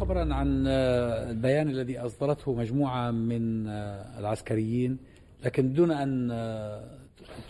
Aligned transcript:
خبرا 0.00 0.34
عن 0.34 0.64
آه، 0.66 1.30
البيان 1.30 1.68
الذي 1.68 1.98
أصدرته 1.98 2.54
مجموعة 2.54 3.10
من 3.10 3.68
آه، 3.68 4.18
العسكريين 4.18 4.98
لكن 5.44 5.72
دون 5.72 5.90
أن 5.90 6.30
آه، 6.30 6.84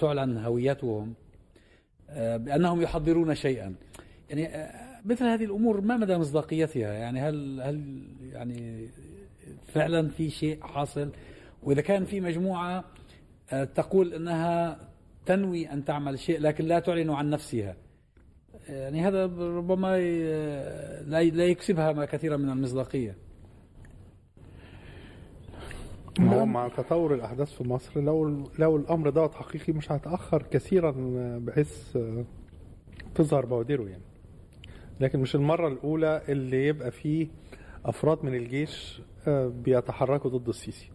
تعلن 0.01 0.37
هويتهم 0.39 1.15
بأنهم 2.17 2.83
يحضرون 2.83 3.35
شيئا. 3.35 3.75
يعني 4.31 4.71
مثل 5.05 5.25
هذه 5.25 5.45
الأمور 5.45 5.81
ما 5.81 5.97
مدى 5.97 6.17
مصداقيتها؟ 6.17 6.93
يعني 6.93 7.21
هل 7.21 7.61
هل 7.61 8.03
يعني 8.33 8.89
فعلا 9.67 10.09
في 10.09 10.31
شيء 10.31 10.61
حاصل؟ 10.63 11.11
وإذا 11.63 11.81
كان 11.81 12.05
في 12.05 12.21
مجموعة 12.21 12.85
آه، 13.53 13.65
تقول 13.65 14.15
إنها 14.15 14.79
تنوي 15.27 15.73
أن 15.73 15.85
تعمل 15.85 16.19
شيء 16.19 16.41
لكن 16.41 16.65
لا 16.65 16.79
تعلن 16.79 17.11
عن 17.11 17.31
نفسها. 17.31 17.77
يعني 18.69 19.01
هذا 19.07 19.25
ربما 19.27 19.99
لا 21.07 21.23
لا 21.23 21.47
يكسبها 21.47 21.93
ما 21.93 22.05
كثيرا 22.05 22.37
من 22.37 22.49
المصداقية. 22.51 23.17
هو 26.21 26.47
مع 26.47 26.69
تطور 26.69 27.15
الأحداث 27.15 27.53
في 27.53 27.69
مصر 27.69 28.01
لو 28.01 28.45
لو 28.59 28.77
الأمر 28.77 29.11
دوت 29.11 29.35
حقيقي 29.35 29.73
مش 29.73 29.93
هيتأخر 29.93 30.43
كثيرا 30.43 30.95
بحيث 31.39 31.99
تظهر 33.15 33.47
بوادره 33.47 33.83
يعني. 33.89 34.03
لكن 35.01 35.19
مش 35.21 35.35
المرة 35.35 35.69
الأولى 35.69 36.23
اللي 36.29 36.67
يبقى 36.67 36.91
فيه 36.91 37.29
أفراد 37.85 38.25
من 38.25 38.35
الجيش 38.35 39.03
بيتحركوا 39.27 40.31
ضد 40.31 40.49
السيسي. 40.49 40.91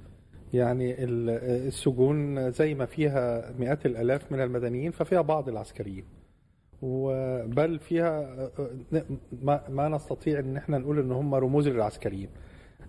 يعني 0.54 1.04
ال- 1.04 1.30
السجون 1.68 2.52
زي 2.52 2.74
ما 2.74 2.86
فيها 2.86 3.52
مئات 3.60 3.86
الألاف 3.86 4.32
من 4.32 4.42
المدنيين 4.42 4.92
ففيها 4.92 5.22
بعض 5.22 5.50
العسكريين. 5.50 6.04
وبل 6.82 7.80
فيها 7.80 8.30
ما, 9.70 9.90
نستطيع 9.90 10.40
إن 10.40 10.58
إحنا 10.58 10.78
نقول 10.78 11.00
إن 11.00 11.12
هم 11.12 11.36
رموز 11.36 11.68
للعسكريين. 11.68 12.30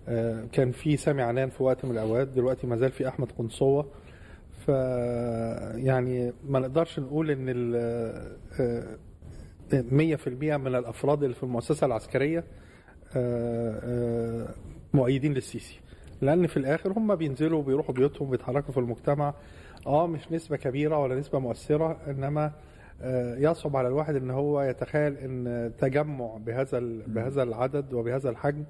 آه، 0.07 0.45
كان 0.51 0.71
في 0.71 0.97
سامي 0.97 1.21
عنان 1.21 1.49
في 1.49 1.63
وقت 1.63 1.85
من 1.85 1.91
الأوقات 1.91 2.27
دلوقتي 2.27 2.67
ما 2.67 2.75
زال 2.75 2.91
في 2.91 3.07
أحمد 3.07 3.31
قنصوة. 3.31 3.91
ف 4.65 4.69
يعني 5.77 6.33
ما 6.43 6.59
نقدرش 6.59 6.99
نقول 6.99 7.31
إن 7.31 7.45
ال 7.49 7.75
آه، 8.59 8.97
100% 9.73 10.57
من 10.57 10.75
الأفراد 10.75 11.23
اللي 11.23 11.35
في 11.35 11.43
المؤسسة 11.43 11.87
العسكرية 11.87 12.43
آه، 13.15 13.79
آه، 13.83 14.47
مؤيدين 14.93 15.33
للسيسي. 15.33 15.79
لأن 16.21 16.47
في 16.47 16.57
الآخر 16.57 16.91
هم 16.91 17.15
بينزلوا 17.15 17.59
وبيروحوا 17.59 17.95
بيوتهم 17.95 18.29
بيتحركوا 18.29 18.73
في 18.73 18.79
المجتمع. 18.79 19.33
آه 19.87 20.07
مش 20.07 20.31
نسبة 20.31 20.57
كبيرة 20.57 20.97
ولا 20.97 21.15
نسبة 21.15 21.39
مؤثرة 21.39 21.97
إنما 22.07 22.45
آه، 22.45 22.51
يصعب 23.37 23.75
على 23.75 23.87
الواحد 23.87 24.15
إن 24.15 24.29
هو 24.31 24.61
يتخيل 24.61 25.17
إن 25.17 25.71
تجمع 25.77 26.37
بهذا 26.37 26.79
بهذا 27.07 27.43
العدد 27.43 27.93
وبهذا 27.93 28.29
الحجم 28.29 28.63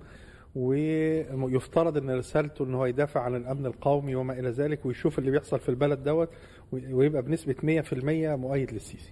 ويفترض 0.56 1.98
إن 1.98 2.10
رسالته 2.10 2.66
إن 2.66 2.74
هو 2.76 2.86
يدافع 2.86 3.22
عن 3.22 3.36
الأمن 3.36 3.66
القومي 3.66 4.16
وما 4.16 4.40
إلى 4.40 4.50
ذلك 4.50 4.86
ويشوف 4.86 5.20
اللي 5.20 5.32
بيحصل 5.32 5.60
في 5.60 5.70
البلد 5.70 6.04
دوت 6.04 6.30
ويبقى 6.72 7.22
بنسبة 7.22 7.56
100% 7.64 8.36
مؤيد 8.36 8.72
للسيسي. 8.72 9.12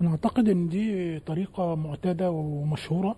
أنا 0.00 0.10
أعتقد 0.10 0.48
إن 0.48 0.68
دي 0.68 1.18
طريقة 1.20 1.74
معتادة 1.74 2.30
ومشهورة 2.30 3.16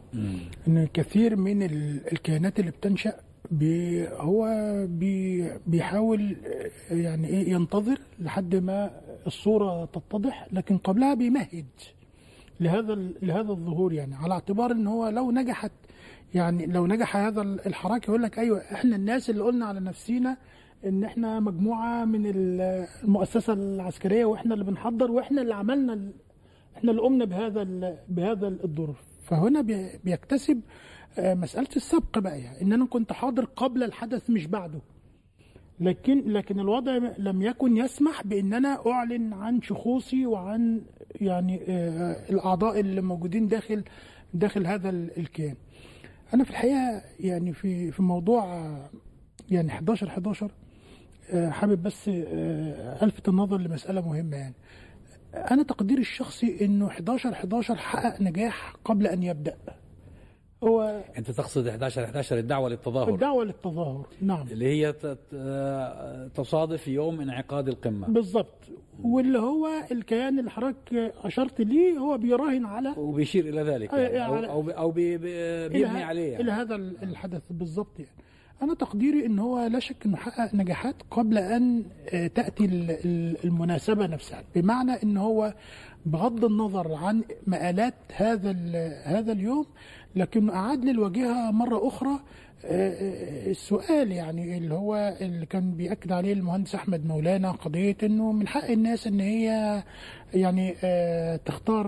إن 0.68 0.86
كثير 0.94 1.36
من 1.36 1.62
ال- 1.62 2.12
الكيانات 2.12 2.60
اللي 2.60 2.70
بتنشأ 2.70 3.12
بي 3.50 4.08
هو 4.08 4.46
بي 4.88 5.48
بيحاول 5.66 6.36
يعني 6.90 7.26
إيه 7.28 7.50
ينتظر 7.52 7.98
لحد 8.18 8.56
ما 8.56 8.90
الصورة 9.26 9.84
تتضح 9.84 10.46
لكن 10.52 10.78
قبلها 10.78 11.14
بيمهد 11.14 11.66
لهذا 12.60 12.94
لهذا 13.22 13.50
الظهور 13.52 13.92
يعني 13.92 14.14
على 14.14 14.34
اعتبار 14.34 14.70
إن 14.72 14.86
هو 14.86 15.08
لو 15.08 15.30
نجحت 15.30 15.72
يعني 16.34 16.66
لو 16.66 16.86
نجح 16.86 17.16
هذا 17.16 17.42
ال- 17.42 17.66
الحراك 17.66 18.08
يقول 18.08 18.22
لك 18.22 18.38
أيوه 18.38 18.58
إحنا 18.58 18.96
الناس 18.96 19.30
اللي 19.30 19.42
قلنا 19.42 19.66
على 19.66 19.80
نفسينا 19.80 20.36
إن 20.86 21.04
إحنا 21.04 21.40
مجموعة 21.40 22.04
من 22.04 22.26
ال- 22.26 22.86
المؤسسة 23.04 23.52
العسكرية 23.52 24.24
وإحنا 24.24 24.54
اللي 24.54 24.64
بنحضر 24.64 25.10
وإحنا 25.10 25.42
اللي 25.42 25.54
عملنا 25.54 26.10
إحنا 26.76 26.90
اللي 26.90 27.02
قمنا 27.02 27.24
بهذا 27.24 27.62
بهذا 28.08 28.48
الدور 28.48 28.94
فهنا 29.22 29.60
بي- 29.60 29.90
بيكتسب 30.04 30.60
مسألة 31.18 31.68
السبق 31.76 32.18
بقى 32.18 32.40
يعني 32.40 32.62
إن 32.62 32.72
أنا 32.72 32.86
كنت 32.86 33.12
حاضر 33.12 33.44
قبل 33.44 33.82
الحدث 33.82 34.30
مش 34.30 34.46
بعده. 34.46 34.80
لكن 35.80 36.32
لكن 36.32 36.60
الوضع 36.60 36.98
لم 37.18 37.42
يكن 37.42 37.76
يسمح 37.76 38.22
بإن 38.26 38.54
أنا 38.54 38.86
أعلن 38.86 39.32
عن 39.32 39.62
شخوصي 39.62 40.26
وعن 40.26 40.82
يعني 41.20 41.60
آه، 41.68 42.30
الأعضاء 42.30 42.80
اللي 42.80 43.00
موجودين 43.00 43.48
داخل 43.48 43.84
داخل 44.34 44.66
هذا 44.66 44.88
ال- 44.90 45.18
الكيان. 45.18 45.54
أنا 46.34 46.44
في 46.44 46.50
الحقيقة 46.50 47.02
يعني 47.20 47.52
في 47.52 47.90
في 47.92 48.02
موضوع 48.02 48.44
آه، 48.44 48.90
يعني 49.50 49.68
11 49.68 50.08
11 50.08 50.50
آه، 51.30 51.50
حابب 51.50 51.82
بس 51.82 52.08
آه، 52.08 53.04
ألفت 53.04 53.28
النظر 53.28 53.58
لمسألة 53.58 54.00
مهمة 54.08 54.36
يعني. 54.36 54.54
أنا 55.34 55.62
تقديري 55.62 56.00
الشخصي 56.00 56.64
إنه 56.64 56.86
11 56.86 57.32
11 57.32 57.76
حقق 57.76 58.22
نجاح 58.22 58.74
قبل 58.84 59.06
أن 59.06 59.22
يبدأ. 59.22 59.56
هو 60.62 61.02
أنت 61.18 61.30
تقصد 61.30 61.66
11 61.66 62.04
11 62.04 62.38
الدعوة 62.38 62.68
للتظاهر. 62.68 63.14
الدعوة 63.14 63.44
للتظاهر 63.44 64.06
نعم. 64.20 64.46
اللي 64.50 64.66
هي 64.66 64.92
ت- 64.92 65.18
تصادف 66.34 66.88
يوم 66.88 67.20
انعقاد 67.20 67.68
القمة. 67.68 68.08
بالظبط 68.08 68.70
واللي 69.02 69.38
هو 69.38 69.68
الكيان 69.92 70.38
اللي 70.38 70.50
حضرتك 70.50 70.92
أشرت 71.24 71.60
ليه 71.60 71.98
هو 71.98 72.18
بيراهن 72.18 72.66
على 72.66 72.94
وبيشير 72.96 73.48
إلى 73.48 73.62
ذلك 73.62 73.90
أي- 73.90 73.94
يعني 73.94 74.46
أو 74.50 74.70
أو, 74.70 74.90
بي 74.90 75.18
بيبني 75.18 76.02
عليه 76.02 76.36
إلى 76.36 76.48
يعني. 76.50 76.62
هذا 76.62 76.74
ال- 76.74 77.02
الحدث 77.02 77.42
بالظبط 77.50 77.98
يعني. 77.98 78.10
أنا 78.62 78.74
تقديري 78.74 79.26
إن 79.26 79.38
هو 79.38 79.66
لا 79.66 79.78
شك 79.78 80.06
إنه 80.06 80.16
حقق 80.16 80.54
نجاحات 80.54 80.94
قبل 81.10 81.38
أن 81.38 81.82
آه، 82.12 82.26
تأتي 82.26 82.64
ال- 82.64 82.90
ال- 82.90 83.44
المناسبة 83.44 84.06
نفسها. 84.06 84.44
بمعنى 84.54 85.02
إن 85.02 85.16
هو 85.16 85.54
بغض 86.06 86.44
النظر 86.44 86.94
عن 86.94 87.22
مآلات 87.46 87.94
هذا 88.16 88.50
هذا 89.04 89.32
اليوم 89.32 89.66
لكنه 90.16 90.54
أعاد 90.54 90.84
للواجهه 90.84 91.50
مرة 91.50 91.88
أخرى 91.88 92.20
آه، 92.64 92.90
آه، 92.90 93.50
السؤال 93.50 94.12
يعني 94.12 94.58
اللي 94.58 94.74
هو 94.74 95.16
اللي 95.20 95.46
كان 95.46 95.74
بيأكد 95.74 96.12
عليه 96.12 96.32
المهندس 96.32 96.74
أحمد 96.74 97.06
مولانا 97.06 97.50
قضية 97.50 97.96
إنه 98.02 98.32
من 98.32 98.48
حق 98.48 98.70
الناس 98.70 99.06
إن 99.06 99.20
هي 99.20 99.82
يعني 100.34 100.74
آه، 100.84 101.36
تختار 101.36 101.86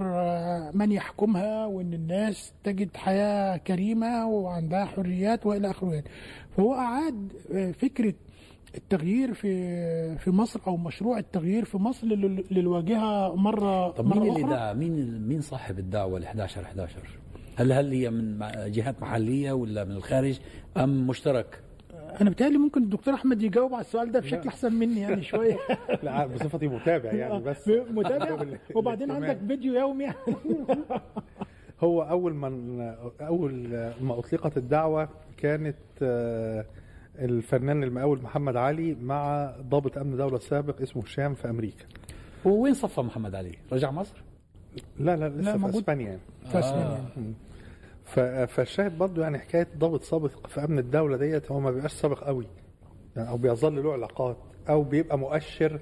من 0.74 0.92
يحكمها 0.92 1.66
وإن 1.66 1.94
الناس 1.94 2.52
تجد 2.64 2.96
حياة 2.96 3.56
كريمة 3.56 4.26
وعندها 4.26 4.84
حريات 4.84 5.46
وإلى 5.46 5.70
آخره 5.70 5.92
يعني. 5.92 6.10
فهو 6.56 6.74
أعاد 6.74 7.32
آه، 7.52 7.70
فكرة 7.70 8.14
التغيير 8.76 9.34
في 9.34 10.16
في 10.18 10.30
مصر 10.30 10.60
أو 10.66 10.76
مشروع 10.76 11.18
التغيير 11.18 11.64
في 11.64 11.78
مصر 11.78 12.06
لل- 12.06 12.44
للواجهة 12.50 13.34
مرة 13.36 13.90
طب 13.90 14.06
مرة 14.06 14.18
مين 14.18 14.28
اللي 14.32 14.44
أخرى؟ 14.44 14.56
دعا 14.56 14.72
مين 14.72 15.22
مين 15.28 15.40
صاحب 15.40 15.78
الدعوة 15.78 16.18
ال 16.18 16.24
11 16.24 16.62
11 16.62 16.98
هل 17.56 17.72
هل 17.72 17.92
هي 17.92 18.10
من 18.10 18.38
جهات 18.66 19.02
محلية 19.02 19.52
ولا 19.52 19.84
من 19.84 19.90
الخارج 19.90 20.38
أم 20.76 21.06
مشترك؟ 21.06 21.60
أنا 22.20 22.30
بتهيألي 22.30 22.58
ممكن 22.58 22.82
الدكتور 22.82 23.14
أحمد 23.14 23.42
يجاوب 23.42 23.74
على 23.74 23.80
السؤال 23.80 24.12
ده 24.12 24.20
بشكل 24.20 24.48
أحسن 24.48 24.72
مني 24.72 25.00
يعني 25.00 25.22
شوية. 25.32 25.56
لا 26.02 26.26
بصفتي 26.26 26.68
متابع 26.68 27.12
يعني 27.12 27.40
بس 27.42 27.68
متابع؟ 27.96 28.46
وبعدين. 28.76 29.10
عندك 29.10 29.38
فيديو 29.48 29.74
يومي. 29.74 30.06
هو 31.80 32.02
أول 32.02 32.34
ما 32.34 32.48
أول 33.20 33.52
ما 34.00 34.18
أطلقت 34.18 34.56
الدعوة 34.56 35.08
كانت 35.36 35.76
آه، 36.02 36.64
الفنان 37.18 37.82
المقاول 37.84 38.22
محمد 38.22 38.56
علي 38.56 38.94
مع 38.94 39.52
ضابط 39.60 39.98
أمن 39.98 40.16
دولة 40.16 40.38
سابق 40.38 40.80
اسمه 40.82 41.02
هشام 41.02 41.34
في 41.34 41.50
أمريكا. 41.50 41.84
وين 42.44 42.74
صفى 42.74 43.00
محمد 43.00 43.34
علي؟ 43.34 43.52
رجع 43.72 43.90
مصر؟ 43.90 44.22
لا 44.98 45.16
لا 45.16 45.28
لسه 45.28 45.52
في 45.52 45.58
موجود. 45.58 45.74
إسبانيا 45.76 46.06
يعني. 46.06 46.20
في 46.52 46.58
أسبانيا. 46.58 47.04
ف- 48.04 48.20
فالشاهد 48.54 48.98
برضو 48.98 49.20
يعني 49.20 49.38
حكاية 49.38 49.68
ضابط 49.78 50.02
سابق 50.02 50.46
في 50.46 50.64
أمن 50.64 50.78
الدولة 50.78 51.16
ديت 51.16 51.50
هو 51.52 51.60
ما 51.60 51.70
بيبقاش 51.70 51.92
سابق 51.92 52.24
قوي. 52.24 52.46
يعني 53.16 53.28
أو 53.28 53.36
بيظل 53.36 53.82
له 53.84 53.92
علاقات 53.92 54.36
أو 54.68 54.82
بيبقى 54.82 55.18
مؤشر 55.18 55.80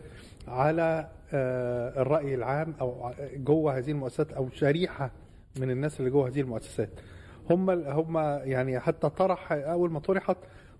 على 0.48 1.08
آه، 1.34 2.02
الرأي 2.02 2.34
العام 2.34 2.74
أو 2.80 3.10
جوه 3.36 3.78
هذه 3.78 3.90
المؤسسات 3.90 4.32
أو 4.32 4.48
شريحة 4.50 5.10
من 5.60 5.70
الناس 5.70 6.00
اللي 6.00 6.10
جوه 6.10 6.28
هذه 6.28 6.40
المؤسسات. 6.40 6.88
هم 7.50 7.70
هم 7.70 8.18
يعني 8.44 8.80
حتى 8.80 9.08
طرح 9.10 9.52
أول 9.52 9.90
ما 9.90 10.00
طرحت 10.00 10.36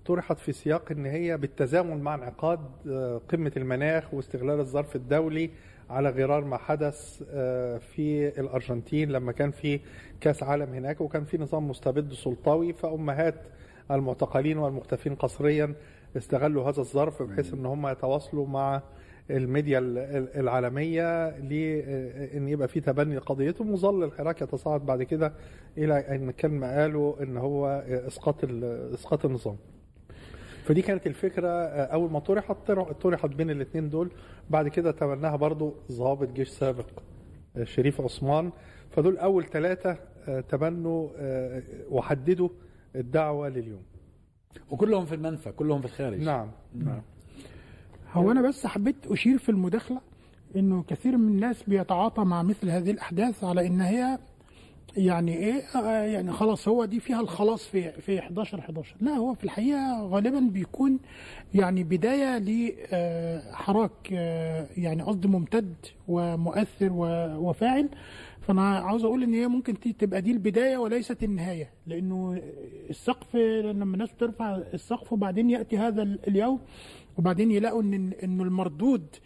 طرحت 0.07 0.39
في 0.39 0.53
سياق 0.53 0.93
إن 0.93 1.07
هي 1.07 1.37
بالتزامن 1.37 2.01
مع 2.03 2.15
انعقاد 2.15 2.61
آه، 2.89 3.21
قمة 3.29 3.53
المناخ 3.57 4.15
واستغلال 4.15 4.61
الظرف 4.61 4.97
الدولي 4.97 5.51
على 5.91 6.11
غرار 6.11 6.45
ما 6.45 6.57
حدث 6.57 7.23
آه، 7.31 7.79
في 7.79 8.41
الأرجنتين 8.41 9.11
لما 9.11 9.33
كان 9.33 9.51
في 9.51 9.81
كأس 10.21 10.43
عالم 10.43 10.75
هناك 10.75 11.01
وكان 11.01 11.25
في 11.25 11.39
نظام 11.39 11.69
مستبد 11.69 12.13
سلطوي 12.13 12.73
فأمهات 12.73 13.35
المعتقلين 13.91 14.59
والمختفين 14.59 15.15
قسريا 15.15 15.75
استغلوا 16.17 16.69
هذا 16.71 16.81
الظرف 16.81 17.23
بحيث 17.23 17.55
إن 17.55 17.67
هم 17.67 17.87
يتواصلوا 17.87 18.47
مع 18.47 18.83
الميديا 19.31 19.79
ال- 19.79 19.99
ال- 19.99 20.37
العالمية 20.41 21.29
لأن 21.39 22.49
يبقى 22.49 22.69
في 22.69 22.81
تبني 22.81 23.19
قضيتهم. 23.19 23.71
وظل 23.73 24.05
الحراك 24.05 24.43
يتصاعد 24.43 24.87
بعد 24.87 25.03
كده 25.03 25.33
إلى 25.79 25.95
أن 25.99 26.31
كان 26.31 26.61
مقاله 26.61 27.17
إن 27.23 27.37
هو 27.37 27.85
إسقاط 27.89 28.45
إسقاط 28.95 29.25
النظام. 29.25 29.57
فدي 30.65 30.83
كانت 30.83 31.07
الفكرة 31.07 31.49
أول 31.85 32.11
ما 32.11 32.19
طرحت 32.19 32.57
طرح- 32.67 32.93
طرحت 32.93 33.29
بين 33.31 33.51
الاثنين 33.51 33.89
دول. 33.91 34.11
بعد 34.51 34.69
كده 34.69 34.91
تبناها 34.91 35.37
برضو 35.37 35.75
ضابط 35.93 36.29
جيش 36.33 36.49
سابق 36.49 36.87
شريف 37.63 38.01
عثمان. 38.01 38.51
فدول 38.91 39.17
أول 39.19 39.45
ثلاثة 39.45 39.97
تبنوا 40.49 41.09
آه، 41.17 41.63
وحددوا 41.91 42.49
الدعوة 42.97 43.49
لليوم. 43.49 43.83
وكلهم 44.71 45.05
في 45.05 45.15
المنفى 45.15 45.53
كلهم 45.53 45.81
في 45.81 45.87
الخارج. 45.87 46.21
نعم. 46.21 46.51
نعم. 46.75 47.03
هو 48.13 48.31
أنا 48.31 48.49
بس 48.49 48.67
حبيت 48.67 49.07
أشير 49.07 49.39
في 49.39 49.49
المداخلة 49.49 50.01
إنه 50.57 50.83
كثير 50.83 51.17
من 51.17 51.29
الناس 51.29 51.63
بيتعاطى 51.63 52.25
مع 52.25 52.43
مثل 52.43 52.69
هذه 52.71 52.91
الأحداث 52.91 53.45
على 53.45 53.67
إن 53.67 53.81
هي 53.81 54.19
يعني 54.97 55.37
إيه؟ 55.37 55.63
آه، 55.77 56.03
يعني 56.05 56.33
خلاص 56.33 56.69
هو 56.69 56.85
دي 56.85 57.01
فيها 57.01 57.21
الخلاص 57.21 57.67
في 57.67 57.93
في 57.93 58.19
11 58.19 58.59
11 58.59 58.97
لا 59.01 59.11
هو 59.13 59.35
في 59.35 59.45
الحقيقة 59.45 60.07
غالبا 60.07 60.41
بيكون 60.41 60.99
يعني 61.55 61.85
بداية 61.85 62.39
لحراك 62.39 64.11
يعني 64.77 65.03
قصدي 65.03 65.29
ممتد 65.29 65.75
ومؤثر 66.09 66.89
وفاعل. 67.39 67.89
فأنا 68.41 68.79
عاوز 68.79 69.05
أقول 69.05 69.23
إن 69.23 69.35
هي 69.35 69.49
ممكن 69.49 69.75
تبقى 69.99 70.21
دي 70.23 70.31
البداية 70.31 70.77
وليست 70.77 71.23
النهاية 71.23 71.71
لأنه 71.87 72.43
السقف 72.91 73.37
لما 73.37 73.95
الناس 73.95 74.13
بترفع 74.13 74.57
السقف 74.57 75.13
وبعدين 75.13 75.51
يأتي 75.51 75.79
هذا 75.79 76.03
ال- 76.03 76.29
اليوم 76.29 76.61
وبعدين 77.19 77.51
يلاقوا 77.51 77.83
ان 77.83 78.13
إنه 78.23 78.43
المردود 78.43 79.07
آه، 79.17 79.23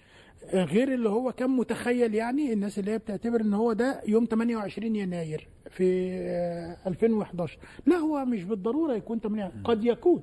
غير 0.54 0.94
اللي 0.94 1.08
هو 1.08 1.32
كان 1.32 1.50
متخيل 1.50 2.14
يعني 2.14 2.52
الناس 2.52 2.78
اللي 2.78 2.90
هي 2.90 2.98
بتعتبر 2.98 3.40
إن 3.40 3.54
هو 3.54 3.72
ده 3.72 4.02
يوم 4.08 4.24
28 4.30 4.96
يناير 4.96 5.48
في 5.70 6.10
آه، 6.12 6.76
2011 6.86 7.58
لا 7.86 7.96
هو 7.96 8.24
مش 8.24 8.44
بالضرورة 8.44 8.94
يكون 8.94 9.20
8 9.20 9.52
قد 9.64 9.84
يكون 9.84 10.22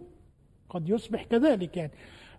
قد 0.70 0.90
يصبح 0.90 1.24
كذلك 1.24 1.78
يعني. 1.78 1.92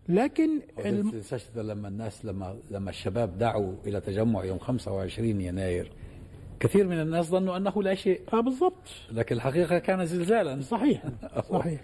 لكن 0.08 0.60
الم... 0.86 1.10
تنساش 1.10 1.44
ده 1.56 1.62
لما 1.62 1.88
الناس 1.88 2.24
لما 2.24 2.56
لما 2.70 2.90
الشباب 2.90 3.38
دعوا 3.38 3.72
إلى 3.86 4.00
تجمع 4.00 4.44
يوم 4.44 4.58
25 4.58 5.40
يناير 5.40 5.92
كثير 6.60 6.86
من 6.88 7.00
الناس 7.00 7.26
ظنوا 7.26 7.56
أنه 7.56 7.82
لا 7.82 7.94
شيء. 7.94 8.20
آه 8.32 8.40
بالظبط 8.40 8.88
لكن 9.12 9.36
الحقيقة 9.36 9.78
كان 9.78 10.06
زلزالا. 10.06 10.60
صحيح 10.60 11.02
صحيح. 11.52 11.80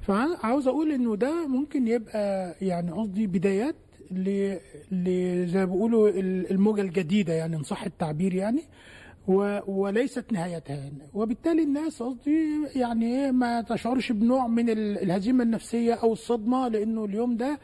فعاوز 0.00 0.68
أقول 0.68 0.92
إنه 0.92 1.16
ده 1.16 1.46
ممكن 1.46 1.88
يبقى 1.88 2.54
يعني 2.62 2.90
قصدي 2.90 3.26
بدايات 3.26 3.74
ل 4.10 4.56
ل- 4.92 5.46
زي 5.48 5.58
ما 5.58 5.64
بيقولوا 5.64 6.08
ال- 6.08 6.50
الموجة 6.50 6.80
الجديدة 6.80 7.32
يعني 7.32 7.56
إن 7.56 7.62
صح 7.62 7.84
التعبير 7.84 8.34
يعني 8.34 8.62
و 9.28 9.58
وليست 9.66 10.32
نهايتها 10.32 10.76
يعني. 10.76 10.98
وبالتالي 11.14 11.62
الناس 11.62 12.02
قصدي 12.02 12.48
يعني 12.76 13.06
إيه 13.06 13.30
ما 13.30 13.60
تشعرش 13.62 14.12
بنوع 14.12 14.46
من 14.46 14.70
ال- 14.70 14.98
الهزيمة 15.02 15.44
النفسية 15.44 15.94
أو 15.94 16.12
الصدمة 16.12 16.68
لأنه 16.68 17.04
اليوم 17.04 17.36
ده 17.36 17.58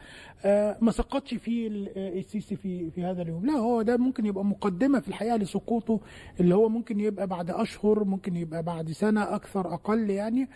آه، 0.45 0.77
ما 0.81 0.91
سقطش 0.91 1.33
فيه 1.33 1.67
آه، 1.97 2.19
السيسي 2.19 2.55
في 2.55 2.91
في 2.91 3.03
هذا 3.03 3.21
اليوم 3.21 3.45
لا 3.45 3.53
هو 3.53 3.81
ده 3.81 3.97
ممكن 3.97 4.25
يبقى 4.25 4.45
مقدمة 4.45 4.99
في 4.99 5.07
الحقيقة 5.07 5.37
لسقوطه 5.37 5.99
اللي 6.39 6.55
هو 6.55 6.69
ممكن 6.69 6.99
يبقى 6.99 7.27
بعد 7.27 7.51
أشهر 7.51 8.03
ممكن 8.03 8.35
يبقى 8.37 8.63
بعد 8.63 8.91
سنة 8.91 9.35
أكثر 9.35 9.73
أقل 9.73 10.09
يعني 10.09 10.47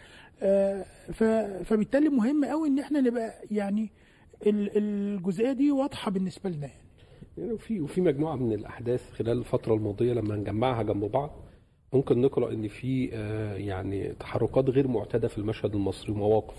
آه، 0.41 0.85
فبالتالي 1.63 2.09
مهم 2.09 2.45
قوي 2.45 2.67
إن 2.67 2.79
إحنا 2.79 3.01
نبقى 3.01 3.33
يعني 3.51 3.91
الجزئية 4.47 5.51
دي 5.51 5.71
واضحة 5.71 6.11
بالنسبة 6.11 6.49
لنا 6.49 6.67
يعني. 6.67 6.85
يعني 7.37 7.51
وفي 7.51 7.79
وفي 7.81 8.01
مجموعة 8.01 8.35
من 8.35 8.53
الأحداث 8.53 9.11
خلال 9.11 9.37
الفترة 9.37 9.73
الماضية 9.73 10.13
لما 10.13 10.35
نجمعها 10.35 10.83
جنب 10.83 11.03
بعض 11.11 11.31
ممكن 11.93 12.21
نقرأ 12.21 12.51
إن 12.53 12.67
في 12.67 13.09
آه، 13.13 13.55
يعني 13.55 14.13
تحركات 14.13 14.69
غير 14.69 14.87
معتادة 14.87 15.27
في 15.27 15.37
المشهد 15.37 15.75
المصري 15.75 16.11
ومواقف 16.11 16.55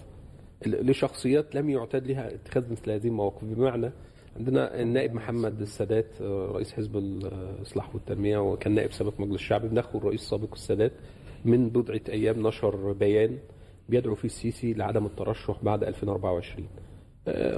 لشخصيات 0.67 1.55
لم 1.55 1.71
يعتاد 1.71 2.07
لها 2.07 2.35
اتخاذ 2.35 2.73
مثل 2.73 2.91
هذه 2.91 3.07
المواقف. 3.07 3.45
بمعنى 3.45 3.93
عندنا 4.37 4.83
النائب 4.83 5.15
محمد 5.15 5.61
السادات 5.61 6.21
آه، 6.21 6.51
رئيس 6.53 6.73
حزب 6.73 6.97
الإصلاح 6.97 7.95
والتنمية 7.95 8.39
وكان 8.39 8.75
نائب 8.75 8.93
سابق 8.93 9.21
مجلس 9.21 9.35
الشعب 9.35 9.71
بنخو 9.71 9.99
الرئيس 9.99 10.21
السابق 10.21 10.53
السادات 10.53 10.93
من 11.45 11.69
بضعة 11.69 12.01
أيام 12.09 12.47
نشر 12.47 12.93
بيان 12.93 13.39
بيدعو 13.89 14.15
فيه 14.15 14.29
السيسي 14.29 14.73
لعدم 14.73 15.07
الترشح 15.07 15.59
بعد 15.63 15.85
2024 15.85 16.67
آه، 16.67 16.86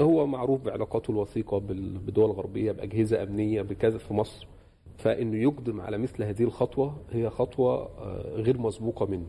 هو 0.00 0.26
معروف 0.26 0.62
بعلاقاته 0.62 1.10
الوثيقة 1.10 1.58
بال- 1.58 1.98
بالدول 1.98 2.30
الغربية 2.30 2.72
بأجهزة 2.72 3.22
أمنية 3.22 3.62
بكذا 3.62 3.98
في 3.98 4.14
مصر 4.14 4.46
فإنه 4.96 5.36
يقدم 5.36 5.80
على 5.80 5.98
مثل 5.98 6.22
هذه 6.22 6.42
الخطوة 6.42 6.96
هي 7.12 7.30
خطوة 7.30 7.74
آه، 7.98 8.34
غير 8.36 8.58
مسبوقة 8.58 9.06
منه. 9.06 9.26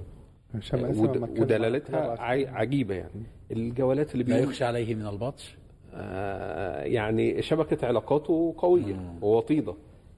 آه، 0.55 0.89
ود- 1.01 1.09
اتكلم 1.23 1.41
ودلالتها 1.41 2.21
عجيبة 2.49 2.95
يعني. 2.95 3.23
الجولات 3.51 4.13
اللي 4.13 4.23
لا 4.23 4.39
يخشى 4.39 4.63
عليه 4.65 4.95
من 4.95 5.07
البطش؟ 5.07 5.57
آه، 5.93 6.83
يعني 6.83 7.41
شبكة 7.41 7.87
علاقاته 7.87 8.53
قوية 8.57 9.13
ووطيدة. 9.21 9.73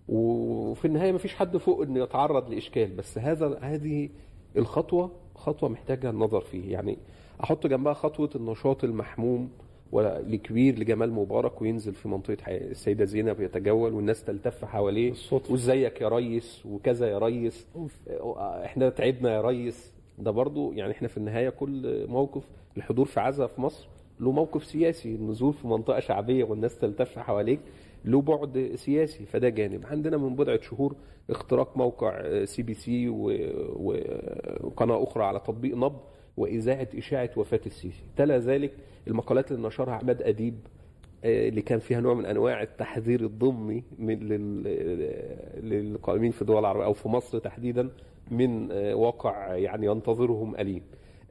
وفي 0.10 0.86
النهاية 0.86 1.12
مفيش 1.12 1.36
حد 1.36 1.58
فوق 1.58 1.82
إنه 1.82 2.00
يتعرض 2.04 2.50
لإشكال 2.50 2.92
بس 2.96 3.18
هذا 3.18 3.60
هذه 3.62 4.10
الخطوة 4.58 5.12
خطوة 5.36 5.70
محتاجة 5.70 6.10
النظر 6.10 6.42
فيه. 6.42 6.72
يعني 6.74 6.98
أحط 7.44 7.68
جنبها 7.68 7.94
خطوة 7.94 8.30
النشاط 8.36 8.84
المحموم 8.84 9.50
والكبير 9.92 10.80
لجمال 10.80 11.12
مبارك 11.12 11.62
وينزل 11.62 11.94
في 11.94 12.08
منطقة 12.10 12.38
السيدة 12.48 13.06
زينب 13.06 13.42
يتجول 13.42 13.94
والناس 13.94 14.24
تلتف 14.24 14.66
حواليه. 14.66 15.14
وإزيك 15.52 16.02
يا 16.02 16.08
ريس 16.10 16.66
وكذا 16.66 17.08
يا 17.08 17.18
ريس؟ 17.18 17.68
إحنا 18.66 18.90
تعبنا 18.90 19.34
يا 19.36 19.42
ريس. 19.42 19.94
ده 20.20 20.32
برضو 20.32 20.72
يعني 20.74 20.92
إحنا 20.92 21.08
في 21.08 21.18
النهاية 21.18 21.50
كل 21.50 22.06
موقف 22.08 22.44
الحضور 22.78 23.06
في 23.06 23.20
عزا 23.20 23.48
في 23.48 23.62
مصر 23.62 23.88
له 24.20 24.32
موقف 24.32 24.64
سياسي 24.66 25.16
النزول 25.16 25.54
في 25.54 25.68
منطقة 25.68 26.00
شعبية 26.00 26.44
والناس 26.44 26.80
تلتف 26.80 27.20
حواليك 27.20 27.60
له 28.06 28.22
بعد 28.22 28.72
سياسي 28.76 29.26
فده 29.26 29.50
جانب. 29.50 29.86
عندنا 29.86 30.18
من 30.18 30.36
بضعة 30.36 30.62
شهور 30.62 30.96
اختراق 31.30 31.78
موقع 31.78 32.44
سي 32.46 32.62
بي 32.62 32.74
سي 32.74 33.10
وقناة 34.70 35.04
أخرى 35.04 35.24
على 35.24 35.40
تطبيق 35.40 35.76
نبض 35.76 36.00
وإذاعة 36.38 36.88
إشاعة 36.98 37.30
وفاة 37.38 37.62
السيسي 37.66 38.04
تلا 38.18 38.38
ذلك 38.40 38.72
المقالات 39.08 39.52
اللي 39.52 39.68
نشرها 39.68 39.94
عماد 39.94 40.22
أديب 40.22 40.56
آه، 41.24 41.50
اللي 41.50 41.62
كان 41.62 41.80
فيها 41.80 42.00
نوع 42.00 42.14
من 42.14 42.26
أنواع 42.26 42.62
التحذير 42.62 43.22
الضمني 43.22 43.84
من 44.00 44.20
لل- 44.20 44.64
للقائمين 45.64 46.32
في 46.32 46.42
الدول 46.42 46.60
العربية 46.60 46.86
أو 46.86 46.94
في 46.94 47.10
مصر 47.10 47.40
تحديدا 47.40 47.90
من 48.32 48.72
آه، 48.72 48.96
واقع 48.96 49.56
يعني 49.56 49.86
ينتظرهم 49.86 50.56
أليم. 50.56 50.82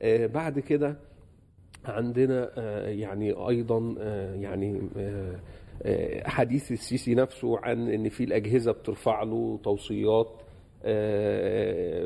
آه، 0.03 0.27
بعد 0.27 0.59
كده 0.59 0.97
عندنا 1.85 2.51
آه، 2.59 2.89
يعني 2.89 3.33
أيضا 3.33 3.95
آه، 4.01 4.35
يعني 4.35 4.81
آه، 4.97 5.41
آه، 5.83 6.29
حديث 6.29 6.73
السيسي 6.73 7.15
نفسه 7.15 7.59
عن 7.59 7.89
إن 7.89 8.09
في 8.09 8.25
الأجهزة 8.25 8.73
بترفع 8.73 9.23
له 9.23 9.59
توصيات 9.65 10.27
آه، 10.27 10.41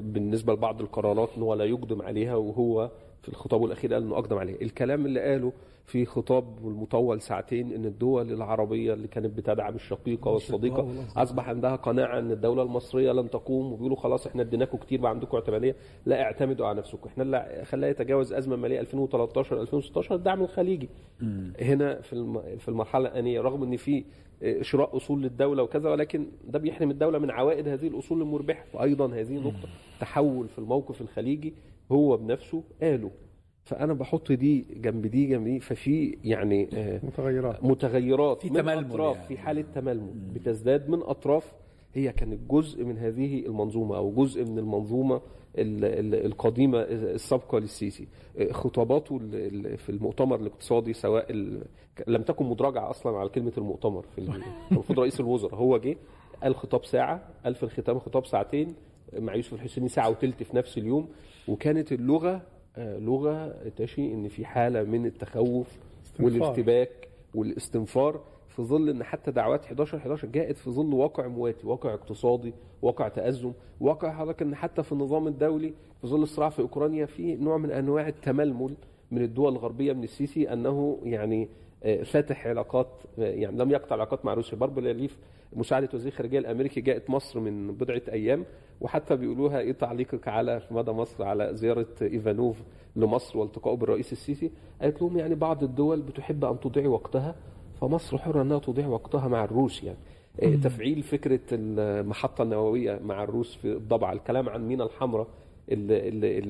بالنسبة 0.00 0.52
لبعض 0.52 0.80
القرارات 0.80 1.28
إن 1.36 1.42
هو 1.42 1.54
لا 1.54 1.64
يقدم 1.64 2.02
عليها 2.02 2.34
وهو 2.34 2.90
في 3.24 3.28
الخطاب 3.30 3.64
الأخير 3.64 3.94
قال 3.94 4.02
إنه 4.02 4.14
أقدم 4.18 4.36
عليها 4.38 4.56
الكلام 4.62 5.06
اللي 5.06 5.20
قاله 5.20 5.52
في 5.84 6.04
خطاب 6.04 6.44
المطول 6.68 7.20
ساعتين 7.20 7.72
إن 7.72 7.84
الدول 7.84 8.32
العربية 8.32 8.94
اللي 8.94 9.08
كانت 9.08 9.36
بتدعم 9.38 9.74
الشقيقة 9.74 10.30
والصديقة 10.30 10.88
أصبح 11.16 11.48
عندها 11.48 11.76
قناعة 11.76 12.18
إن 12.18 12.30
الدولة 12.30 12.62
المصرية 12.62 13.12
لن 13.12 13.30
تقوم 13.30 13.72
وبيقولوا 13.72 13.96
خلاص 13.96 14.26
إحنا 14.26 14.42
اديناكم 14.42 14.78
كتير 14.78 15.00
بقى 15.00 15.10
عندكم 15.10 15.36
اعتمادية. 15.36 15.76
لا 16.06 16.22
اعتمدوا 16.22 16.66
على 16.66 16.78
نفسكم. 16.78 17.08
إحنا 17.08 17.22
اللي 17.22 17.62
خلاها 17.64 17.90
يتجاوز 17.90 18.32
أزمة 18.32 18.56
مالية 18.56 18.80
2013 18.80 19.60
2016 19.60 20.14
الدعم 20.14 20.42
الخليجي. 20.42 20.88
هنا 21.60 22.00
في 22.00 22.40
في 22.58 22.68
المرحلة 22.68 23.08
الانيه 23.08 23.40
رغم 23.40 23.62
إن 23.62 23.76
في 23.76 24.04
شراء 24.60 24.96
أصول 24.96 25.22
للدولة 25.22 25.62
وكذا 25.62 25.90
ولكن 25.90 26.26
ده 26.48 26.58
بيحرم 26.58 26.90
الدولة 26.90 27.18
من 27.18 27.30
عوائد 27.30 27.68
هذه 27.68 27.86
الأصول 27.86 28.22
المربحة. 28.22 28.64
وأيضا 28.74 29.06
هذه 29.14 29.34
نقطة 29.38 29.68
تحول 30.00 30.48
في 30.48 30.58
الموقف 30.58 31.00
الخليجي 31.00 31.54
هو 31.92 32.16
بنفسه 32.16 32.62
قاله. 32.82 33.10
فأنا 33.64 33.92
بحط 33.94 34.32
دي 34.32 34.66
جنب 34.76 35.06
دي 35.06 35.26
جنب 35.26 35.44
دي 35.44 35.60
ففي 35.60 36.18
يعني 36.24 36.68
آه، 36.74 37.00
متغيرات. 37.06 37.64
متغيرات 37.64 38.42
في 38.42 38.50
من 38.50 38.56
تململ 38.56 38.90
أطراف 38.90 39.16
يعني. 39.16 39.28
في 39.28 39.38
حالة 39.38 39.64
تململ. 39.74 40.12
بتزداد 40.34 40.88
من 40.88 41.02
أطراف 41.02 41.52
هي 41.94 42.12
كانت 42.12 42.50
جزء 42.50 42.84
من 42.84 42.98
هذه 42.98 43.46
المنظومة 43.46 43.96
أو 43.96 44.12
جزء 44.12 44.44
من 44.44 44.58
المنظومة 44.58 45.16
ال- 45.58 45.84
ال- 45.84 46.26
القديمة 46.26 46.78
السابقة 46.80 47.58
للسيسي. 47.58 48.08
خطاباته 48.50 49.16
ال- 49.16 49.34
ال- 49.66 49.78
في 49.78 49.88
المؤتمر 49.90 50.36
الاقتصادي 50.40 50.92
سواء 50.92 51.26
ال- 51.30 51.62
لم 52.06 52.22
تكن 52.22 52.44
مدرجة 52.46 52.90
أصلا 52.90 53.16
على 53.18 53.28
كلمة 53.28 53.52
المؤتمر 53.58 54.02
في 54.02 54.18
ال- 54.18 54.42
المفروض 54.72 55.00
رئيس 55.00 55.20
الوزراء. 55.20 55.54
هو 55.54 55.78
جه 55.78 55.96
قال 56.42 56.56
خطاب 56.56 56.84
ساعة 56.84 57.28
قال 57.44 57.54
في 57.54 57.62
الختام 57.62 57.98
خطاب 57.98 58.26
ساعتين 58.26 58.74
مع 59.18 59.34
يوسف 59.34 59.52
الحسيني 59.52 59.88
ساعة 59.88 60.10
وثلث 60.10 60.42
في 60.42 60.56
نفس 60.56 60.78
اليوم. 60.78 61.08
وكانت 61.48 61.92
اللغة 61.92 62.42
آه، 62.76 62.98
لغة 62.98 63.48
تشي 63.76 64.12
إن 64.12 64.28
في 64.28 64.44
حالة 64.44 64.82
من 64.82 65.06
التخوف 65.06 65.78
استنفار. 66.04 66.24
والارتباك 66.26 67.08
والاستنفار. 67.34 68.20
في 68.48 68.62
ظل 68.62 68.88
إن 68.88 69.04
حتى 69.04 69.30
دعوات 69.30 69.64
11 69.64 69.98
11 69.98 70.28
جاءت 70.28 70.56
في 70.56 70.70
ظل 70.70 70.94
واقع 70.94 71.26
مواتي 71.26 71.66
واقع 71.66 71.94
اقتصادي 71.94 72.54
واقع 72.82 73.08
تأزم 73.08 73.52
واقع 73.80 74.12
حضرتك 74.12 74.42
إن 74.42 74.54
حتى 74.54 74.82
في 74.82 74.92
النظام 74.92 75.26
الدولي 75.26 75.72
في 76.00 76.06
ظل 76.06 76.22
الصراع 76.22 76.48
في 76.48 76.62
أوكرانيا 76.62 77.06
في 77.06 77.36
نوع 77.36 77.56
من 77.56 77.70
أنواع 77.70 78.08
التململ 78.08 78.74
من 79.10 79.22
الدول 79.22 79.52
الغربية 79.52 79.92
من 79.92 80.04
السيسي 80.04 80.52
أنه 80.52 80.98
يعني 81.02 81.48
آه، 81.84 82.02
فاتح 82.02 82.46
علاقات 82.46 82.88
آه، 83.18 83.22
يعني 83.22 83.58
لم 83.58 83.70
يقطع 83.70 83.94
علاقات 83.94 84.24
مع 84.24 84.34
روسيا. 84.34 84.58
باربو 84.58 84.80
ليف 84.80 85.18
مساعدة 85.52 85.88
وزير 85.94 86.12
الخارجيه 86.12 86.38
الأمريكي 86.38 86.80
جاءت 86.80 87.10
مصر 87.10 87.40
من 87.40 87.72
بضعة 87.72 88.02
أيام. 88.12 88.44
وحتى 88.84 89.16
بيقولوها 89.16 89.58
إيه 89.58 89.72
تعليقك 89.72 90.28
على 90.28 90.60
في 90.60 90.74
مدى 90.74 90.90
مصر 90.90 91.24
على 91.24 91.54
زيارة 91.54 91.86
إيفانوف 92.02 92.56
لمصر 92.96 93.38
والتقائه 93.38 93.76
بالرئيس 93.76 94.12
السيسي؟ 94.12 94.50
قالت 94.82 95.02
لهم 95.02 95.18
يعني 95.18 95.34
بعض 95.34 95.62
الدول 95.62 96.02
بتحب 96.02 96.44
أن 96.44 96.60
تضيع 96.60 96.88
وقتها 96.88 97.34
فمصر 97.80 98.18
حرة 98.18 98.42
إنها 98.42 98.58
تضيع 98.58 98.86
وقتها 98.86 99.28
مع 99.28 99.44
الروس 99.44 99.82
يعني. 99.84 99.98
آه، 100.42 100.54
تفعيل 100.56 101.02
فكرة 101.02 101.40
المحطة 101.52 102.42
النووية 102.42 103.00
مع 103.04 103.22
الروس 103.24 103.54
في 103.54 103.72
الضبعه 103.72 104.12
الكلام 104.12 104.48
عن 104.48 104.68
مينا 104.68 104.84
الحمراء 104.84 105.26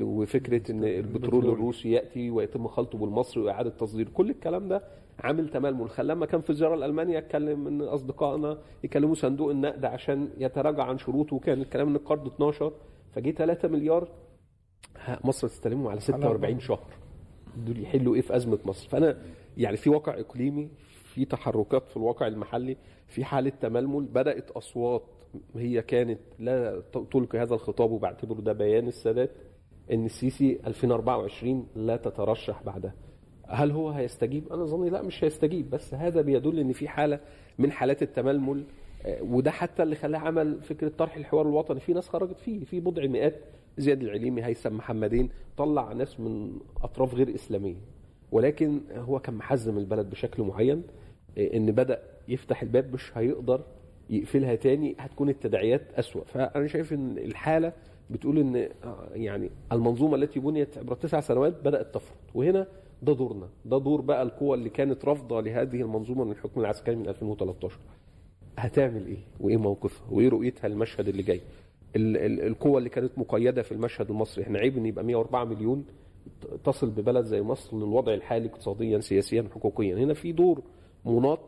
وفكرة 0.03 0.71
إن 0.73 0.85
البترول. 0.85 1.45
الروسي 1.49 1.91
يأتي 1.91 2.31
ويتم 2.31 2.67
خلطه 2.69 2.99
بالمصري 2.99 3.43
وإعادة 3.43 3.71
تصدير 3.71 4.09
كل 4.09 4.31
الكلام 4.31 4.69
ده 4.69 4.83
عامل 5.21 5.49
تململ 5.49 5.90
خلاه 5.90 6.14
لما 6.14 6.26
كان 6.26 6.40
في 6.40 6.54
زياره 6.54 6.75
لالمانيا 6.75 7.18
اتكلم 7.18 7.66
إن 7.66 7.80
أصدقائنا 7.83 8.59
يكلموا 8.85 9.14
صندوق 9.14 9.50
النقد 9.50 9.85
عشان 9.85 10.28
يتراجع 10.38 10.83
عن 10.85 10.99
شروطه 10.99 11.37
وكان 11.37 11.61
الكلام 11.61 11.88
إن 11.88 11.97
القرض 11.97 12.26
12 12.26 12.73
فجه 13.12 13.30
3 13.30 13.68
مليار 13.68 14.09
مصر 15.25 15.49
تستلمهم 15.49 15.87
على 15.87 16.00
46 16.00 16.61
شهر. 16.61 16.85
دول 17.66 17.83
يحلوا 17.83 18.14
إيه 18.14 18.21
في 18.21 18.37
أزمة 18.37 18.59
مصر؟ 18.64 18.88
فأنا 18.88 19.18
يعني 19.56 19.76
في 19.76 19.90
واقع 19.90 20.21
إقليمي 20.21 20.68
في 21.04 21.25
تحركات 21.25 21.88
في 21.88 21.97
الواقع 21.97 22.26
المحلي 22.26 22.76
في 23.06 23.25
حالة 23.25 23.50
تململ. 23.61 24.04
بدأت 24.04 24.50
أصوات 24.50 25.02
هي 25.56 25.83
كانت 25.83 26.21
لا 26.38 26.80
تلقي 27.12 27.38
هذا 27.38 27.54
الخطاب 27.54 27.90
وبعتبره 27.90 28.40
ده 28.40 28.52
بيان 28.52 28.88
السادات 28.88 29.30
إن 29.92 30.04
السيسي 30.06 30.61
2024 30.66 31.66
لا 31.76 31.97
تترشح 31.97 32.62
بعدها. 32.62 32.94
هل 33.48 33.70
هو 33.70 33.90
هيستجيب؟ 33.90 34.52
أنا 34.52 34.64
ظني 34.64 34.90
لا 34.90 35.02
مش 35.02 35.24
هيستجيب. 35.24 35.70
بس 35.70 35.94
هذا 35.94 36.20
بيدل 36.20 36.58
إن 36.58 36.72
في 36.72 36.88
حالة 36.88 37.20
من 37.58 37.72
حالات 37.72 38.02
التململ 38.02 38.64
آه، 39.06 39.22
وده 39.22 39.50
حتى 39.50 39.82
اللي 39.82 39.94
خلاه 39.96 40.18
عمل 40.18 40.62
فكرة 40.62 40.88
طرح 40.98 41.16
الحوار 41.16 41.48
الوطني. 41.48 41.80
في 41.80 41.92
ناس 41.92 42.08
خرجت 42.08 42.40
فيه 42.40 42.64
في 42.64 42.80
بضع 42.80 43.06
مئات 43.06 43.40
زياد 43.78 44.02
العليمي 44.02 44.44
هيثم 44.44 44.76
محمدين 44.76 45.30
طلع 45.56 45.92
ناس 45.92 46.20
من 46.20 46.58
أطراف 46.82 47.14
غير 47.14 47.34
إسلامية. 47.34 47.76
ولكن 48.32 48.80
هو 48.96 49.18
كان 49.18 49.34
محزم 49.34 49.78
البلد 49.78 50.10
بشكل 50.10 50.42
معين 50.42 50.82
آه، 51.38 51.56
إن 51.56 51.72
بدأ 51.72 52.02
يفتح 52.28 52.62
الباب 52.62 52.92
مش 52.94 53.18
هيقدر 53.18 53.60
يقفلها 54.10 54.54
تاني 54.54 54.96
هتكون 54.98 55.28
التداعيات 55.28 55.82
أسوأ. 55.94 56.24
فأنا 56.24 56.66
شايف 56.66 56.92
إن 56.92 57.18
الحالة 57.18 57.72
بتقول 58.10 58.38
إن 58.38 58.56
آه، 58.84 59.08
يعني 59.14 59.50
المنظومة 59.72 60.14
التي 60.16 60.40
بنيت 60.40 60.78
عبر 60.78 60.94
تسع 60.94 61.20
سنوات 61.20 61.54
بدأت 61.64 61.94
تفرط. 61.94 62.16
وهنا 62.34 62.66
ده 63.04 63.12
دورنا. 63.12 63.49
ده 63.64 63.78
دور 63.78 64.00
بقى 64.00 64.23
القوى 64.23 64.56
اللي 64.56 64.68
كانت 64.68 65.04
رافضة 65.04 65.40
لهذه 65.40 65.80
المنظومة 65.82 66.25
من 66.25 66.30
الحكم 66.32 66.61
العسكري 66.61 66.96
من 66.96 67.08
2013 67.08 67.78
هتعمل 68.58 69.06
إيه؟ 69.06 69.18
وإيه 69.40 69.56
موقفها؟ 69.56 70.06
وإيه 70.11 70.28
رؤيتها 70.28 70.68
للمشهد 70.68 71.08
اللي 71.08 71.23
جاي؟ 71.23 71.40
ال- 71.96 72.16
ال- 72.16 72.46
القوى 72.46 72.78
اللي 72.78 72.88
كانت 72.88 73.18
مقيدة 73.18 73.62
في 73.62 73.73
المشهد 73.73 74.11
المصري. 74.11 74.44
إحنا 74.44 74.58
عيب 74.58 74.76
إن 74.76 74.87
يبقى 74.87 75.04
104 75.04 75.44
مليون 75.44 75.84
تصل 76.64 76.90
ببلد 76.90 77.25
زي 77.25 77.42
مصر 77.42 77.76
للوضع 77.76 78.14
الحالي 78.14 78.49
اقتصاديا 78.49 78.99
سياسيا 79.00 79.44
حقوقيا. 79.54 79.96
هنا 79.96 80.14
في 80.14 80.32
دور 80.32 80.62
مناط 81.04 81.40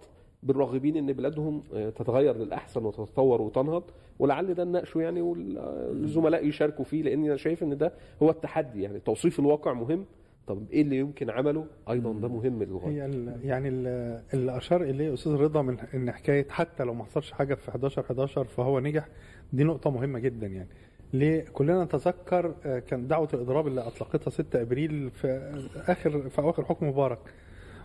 بالراغبين 0.43 0.97
إن 0.97 1.13
بلادهم 1.13 1.63
آه، 1.75 1.91
تتغير 1.91 2.37
للأحسن 2.37 2.85
وتتطور 2.85 3.43
وتنهض. 3.43 3.83
ولعل 4.19 4.55
ده 4.55 4.65
نناقشه 4.65 5.01
يعني 5.01 5.21
والزملاء 5.21 6.47
يشاركوا 6.47 6.85
فيه 6.85 7.03
لأن 7.03 7.25
أنا 7.25 7.37
شايف 7.37 7.63
إن 7.63 7.79
ده 7.79 7.93
هو 8.23 8.31
التحدي. 8.31 8.83
يعني 8.83 9.01
توصيف 9.01 9.41
الواقع 9.41 9.73
مهم 9.73 10.05
طب 10.47 10.71
إيه 10.73 10.83
اللي 10.83 10.97
يمكن 10.99 11.31
عمله؟ 11.31 11.67
أيضا 11.91 12.13
ده 12.13 12.29
مهم 12.29 12.63
للغاية. 12.63 12.93
هي 13.03 13.07
ال- 13.07 13.41
يعني 13.45 13.69
ال- 13.69 14.23
اللي 14.35 14.57
أشار 14.57 14.83
إليه 14.83 15.15
أستاذ 15.15 15.33
رضا 15.33 15.63
من 15.63 15.77
إن 15.95 16.13
حكاية 16.13 16.47
حتى 16.51 16.85
لو 16.85 16.95
ما 16.95 17.05
حصلش 17.05 17.33
حاجة 17.33 17.55
في 17.55 17.69
11 17.69 18.03
11 18.03 18.45
فهو 18.45 18.81
نجح 18.81 19.09
دي 19.53 19.65
نقطة 19.65 19.91
مهمة 19.91 20.19
جدا 20.19 20.47
يعني. 20.47 20.69
ليه؟ 21.13 21.45
كلنا 21.53 21.85
نتذكر 21.85 22.55
آه، 22.67 22.79
كان 22.79 23.07
دعوة 23.09 23.29
الإضراب 23.35 23.67
اللي 23.67 23.81
أطلقتها 23.81 24.31
6 24.31 24.61
إبريل 24.63 25.11
في 25.11 25.29
اخر 25.77 26.29
في 26.29 26.39
أواخر 26.39 26.65
حكم 26.65 26.89
مبارك. 26.89 27.19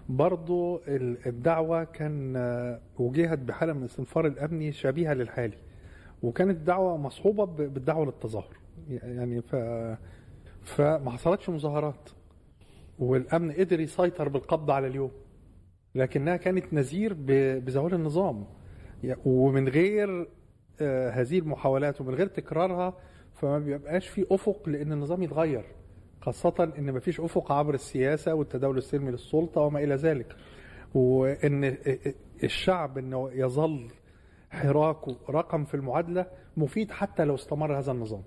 برضو 0.09 0.81
ال- 0.87 1.17
الدعوة 1.27 1.83
كان 1.83 2.33
آه، 2.35 2.79
وجهت 2.99 3.39
بحالة 3.39 3.73
من 3.73 3.79
الاستنفار 3.81 4.27
الأمني 4.27 4.71
شبيهة 4.71 5.13
للحالي 5.13 5.57
وكانت 6.23 6.51
الدعوه 6.57 6.97
مصحوبة 6.97 7.45
بالدعوة 7.45 8.05
للتظاهر. 8.05 8.57
يعني 8.89 9.41
ف 9.41 9.55
فما 10.63 11.11
حصلتش 11.11 11.49
مظاهرات. 11.49 12.09
والأمن 13.01 13.51
قدر 13.51 13.79
يسيطر 13.79 14.29
بالقبض 14.29 14.71
على 14.71 14.87
اليوم. 14.87 15.11
لكنها 15.95 16.37
كانت 16.37 16.73
نذير 16.73 17.15
بزوال 17.59 17.93
النظام. 17.93 18.45
ومن 19.25 19.67
غير 19.67 20.27
آه، 20.81 21.09
هذه 21.09 21.39
المحاولات 21.39 22.01
ومن 22.01 22.15
غير 22.15 22.27
تكرارها 22.27 22.97
فما 23.33 23.59
بيبقاش 23.59 24.07
في 24.07 24.25
أفق 24.31 24.69
لأن 24.69 24.91
النظام 24.91 25.23
يتغير. 25.23 25.65
خاصة 26.21 26.73
إن 26.77 26.93
مفيش 26.93 27.19
أفق 27.19 27.51
عبر 27.51 27.73
السياسة 27.73 28.33
والتداول 28.33 28.77
السلمي 28.77 29.11
للسلطة 29.11 29.61
وما 29.61 29.83
إلى 29.83 29.95
ذلك. 29.95 30.35
وإن 30.93 31.77
الشعب 32.43 32.97
إنه 32.97 33.29
يظل 33.33 33.87
حراكه 34.49 35.17
رقم 35.29 35.63
في 35.63 35.73
المعادلة 35.73 36.25
مفيد 36.57 36.91
حتى 36.91 37.25
لو 37.25 37.35
استمر 37.35 37.79
هذا 37.79 37.91
النظام. 37.91 38.23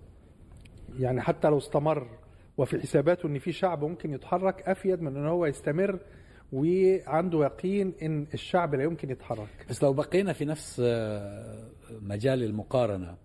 يعني 0.99 1.21
حتى 1.21 1.49
لو 1.49 1.59
استمر 1.59 2.07
وفي 2.57 2.81
حساباته 2.81 3.27
إن 3.27 3.39
في 3.39 3.53
شعب 3.53 3.85
ممكن 3.85 4.13
يتحرك 4.13 4.63
أفيد 4.69 5.03
من 5.03 5.17
إن 5.17 5.27
هو 5.27 5.47
يستمر 5.47 5.99
وعنده 6.53 7.45
يقين 7.45 7.95
إن 8.03 8.27
الشعب 8.35 8.75
لا 8.75 8.83
يمكن 8.83 9.11
يتحرك 9.11 9.67
بس 9.71 9.83
لو 9.83 9.93
بقينا 9.93 10.33
في 10.33 10.45
نفس 10.45 10.83
آه، 10.85 11.69
مجال 12.01 12.43
المقارنة 12.43 13.17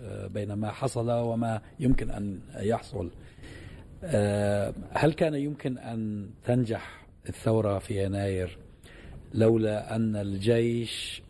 آه، 0.00 0.26
بين 0.26 0.52
ما 0.52 0.70
حصل 0.70 1.10
وما 1.10 1.60
يمكن 1.80 2.10
أن 2.10 2.40
يحصل 2.56 3.10
آه، 4.04 4.74
هل 4.90 5.12
كان 5.12 5.34
يمكن 5.34 5.78
أن 5.78 6.30
تنجح 6.44 7.06
الثورة 7.28 7.78
في 7.78 8.04
يناير 8.04 8.58
لولا 9.34 9.96
أن 9.96 10.16
الجيش 10.16 11.22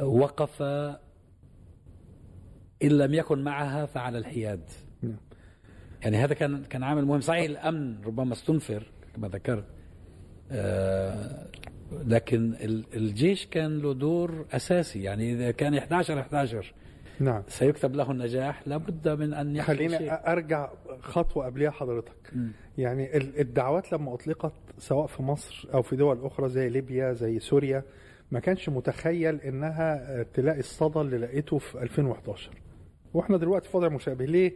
وقف 0.00 0.62
إن 2.82 2.88
لم 2.88 3.14
يكن 3.14 3.44
معها 3.44 3.86
فعلى 3.86 4.18
الحياد. 4.18 4.70
يعني 6.06 6.16
هذا 6.18 6.34
كان 6.34 6.62
كان 6.64 6.82
عامل 6.82 7.04
مهم. 7.04 7.20
صحيح 7.20 7.44
الأمن 7.44 8.02
ربما 8.04 8.32
استنفر 8.32 8.82
كما 9.16 9.28
ذكرت 9.28 9.64
آه، 10.50 11.46
لكن 12.06 12.54
ال- 12.54 12.84
الجيش 12.94 13.46
كان 13.46 13.78
له 13.78 13.94
دور 13.94 14.46
أساسي. 14.52 15.02
يعني 15.02 15.32
إذا 15.32 15.50
كان 15.50 15.74
11 15.74 16.20
11 16.20 16.74
نعم. 17.20 17.42
سيكتب 17.48 17.94
له 17.94 18.10
النجاح 18.10 18.68
لابد 18.68 19.08
من 19.08 19.34
أن 19.34 19.56
يحصل 19.56 19.72
خلينا 19.76 19.98
شيء. 19.98 20.12
أرجع 20.12 20.70
خطوة 21.00 21.46
قبلها 21.46 21.70
حضرتك. 21.70 22.32
يعني 22.78 23.16
ال- 23.16 23.40
الدعوات 23.40 23.92
لما 23.92 24.14
أطلقت 24.14 24.52
سواء 24.78 25.06
في 25.06 25.22
مصر 25.22 25.68
أو 25.74 25.82
في 25.82 25.96
دول 25.96 26.24
أخرى 26.24 26.48
زي 26.48 26.68
ليبيا 26.68 27.12
زي 27.12 27.38
سوريا 27.38 27.82
ما 28.30 28.40
كانش 28.40 28.68
متخيل 28.68 29.40
إنها 29.40 30.22
تلاقي 30.22 30.58
الصدى 30.60 31.00
اللي 31.00 31.18
لقيته 31.18 31.58
في 31.58 31.82
2011 31.82 32.50
وإحنا 33.14 33.36
دلوقتي 33.36 33.68
في 33.68 33.76
وضع 33.76 33.88
مشابه. 33.88 34.24
ليه؟ 34.24 34.52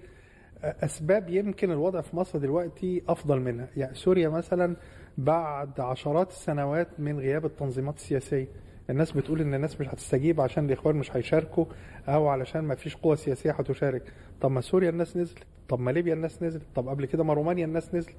أسباب 0.65 1.29
يمكن 1.29 1.71
الوضع 1.71 2.01
في 2.01 2.17
مصر 2.17 2.39
دلوقتي 2.39 3.03
أفضل 3.09 3.41
منها. 3.41 3.69
يعني 3.77 3.95
سوريا 3.95 4.29
مثلا 4.29 4.77
بعد 5.19 5.81
عشرات 5.81 6.31
السنوات 6.31 6.89
من 6.99 7.19
غياب 7.19 7.45
التنظيمات 7.45 7.97
السياسية. 7.97 8.49
الناس 8.91 9.13
بتقول 9.13 9.41
إن 9.41 9.55
الناس 9.55 9.81
مش 9.81 9.89
هتستجيب 9.89 10.41
عشان 10.41 10.65
الإخوان 10.65 10.97
مش 10.97 11.17
هيشاركوا 11.17 11.65
أو 12.09 12.29
علشان 12.29 12.61
ما 12.61 12.75
فيش 12.75 12.97
قوى 12.97 13.17
سياسية 13.17 13.51
هتشارك. 13.53 14.13
طب 14.41 14.51
ما 14.51 14.61
سوريا 14.61 14.91
الناس 14.91 15.17
نزلت. 15.17 15.39
طب 15.69 15.81
ما 15.81 15.91
ليبيا 15.91 16.15
الناس 16.15 16.43
نزلت. 16.43 16.63
طب 16.75 16.89
قبل 16.89 17.07
كده 17.07 17.25
ما 17.25 17.35
رومانيا 17.35 17.65
الناس 17.65 17.95
نزلت. 17.95 18.17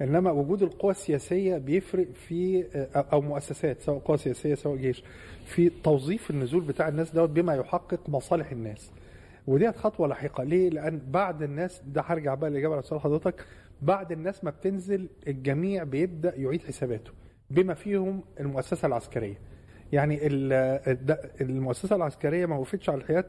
إنما 0.00 0.30
وجود 0.30 0.62
القوى 0.62 0.90
السياسية 0.90 1.58
بيفرق 1.58 2.06
في 2.12 2.64
أو 3.12 3.20
مؤسسات 3.20 3.80
سواء 3.80 3.98
قوى 3.98 4.18
سياسية 4.18 4.54
سواء 4.54 4.76
جيش 4.76 5.04
في 5.44 5.70
توظيف 5.84 6.30
النزول 6.30 6.60
بتاع 6.60 6.88
الناس 6.88 7.10
دوت 7.10 7.30
بما 7.30 7.54
يحقق 7.54 8.00
مصالح 8.08 8.50
الناس. 8.50 8.90
ودي 9.48 9.72
خطوة 9.72 10.08
لاحقة. 10.08 10.44
ليه؟ 10.44 10.70
لأن 10.70 11.00
بعد 11.10 11.42
الناس 11.42 11.82
ده 11.86 12.02
هرجع 12.06 12.34
بقى 12.34 12.50
الاجابه 12.50 12.74
على 12.74 12.82
سؤال 12.82 13.00
حضرتك. 13.00 13.44
بعد 13.82 14.12
الناس 14.12 14.44
ما 14.44 14.50
بتنزل 14.50 15.08
الجميع 15.28 15.84
بيبدأ 15.84 16.34
يعيد 16.36 16.62
حساباته 16.62 17.10
بما 17.50 17.74
فيهم 17.74 18.20
المؤسسة 18.40 18.86
العسكرية. 18.86 19.38
يعني 19.92 20.18
المؤسسة 21.40 21.96
العسكرية 21.96 22.46
ما 22.46 22.56
وقفتش 22.56 22.90
على 22.90 22.98
الحياة 23.00 23.24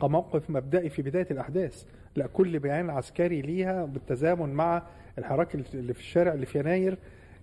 كموقف 0.00 0.50
مبدئي 0.50 0.88
في 0.90 1.02
بداية 1.02 1.26
الأحداث. 1.30 1.84
لا 2.16 2.26
كل 2.26 2.58
بيان 2.58 2.90
عسكري 2.90 3.42
ليها 3.42 3.84
بالتزامن 3.84 4.48
مع 4.54 4.82
الحراك 5.18 5.54
اللي 5.54 5.94
في 5.94 6.00
الشارع 6.00 6.32
اللي 6.34 6.46
في 6.46 6.58
يناير 6.58 6.98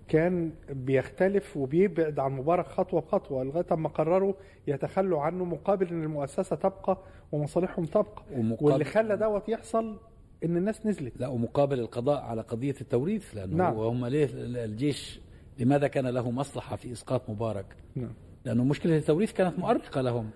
كان 0.08 0.52
بيختلف 0.70 1.58
وبيبعد 1.58 2.20
عن 2.20 2.32
مبارك 2.32 2.68
خطوة 2.68 3.02
بخطوة 3.02 3.44
لغاية 3.44 3.76
ما 3.76 3.90
قرروا 3.90 4.34
يتخلوا 4.68 5.22
عنه 5.22 5.46
مقابل 5.46 5.88
إن 5.88 6.04
المؤسسة 6.04 6.56
تبقى 6.56 6.98
ومصالحهم 7.32 7.86
تبقى. 7.86 8.24
واللي 8.62 8.86
خلى 8.86 9.18
دوت 9.18 9.50
يحصل 9.50 10.00
إن 10.44 10.58
الناس 10.58 10.86
نزلت. 10.86 11.14
لا 11.20 11.28
ومقابل 11.28 11.80
القضاء 11.80 12.22
على 12.22 12.42
قضية 12.42 12.76
التوريث 12.82 13.36
لأنه 13.36 13.56
نعم. 13.56 13.74
هم 13.76 14.06
ليه 14.06 14.30
الجيش 14.34 15.22
لماذا 15.60 15.88
كان 15.88 16.08
له 16.08 16.32
مصلحة 16.32 16.76
في 16.76 16.92
إسقاط 16.92 17.30
مبارك؟ 17.30 17.66
نعم. 17.96 18.14
لأنه 18.46 18.64
مشكلة 18.64 18.98
التوريث 18.98 19.34
كانت 19.34 19.60
مؤرقة 19.60 20.02
لهم. 20.02 20.30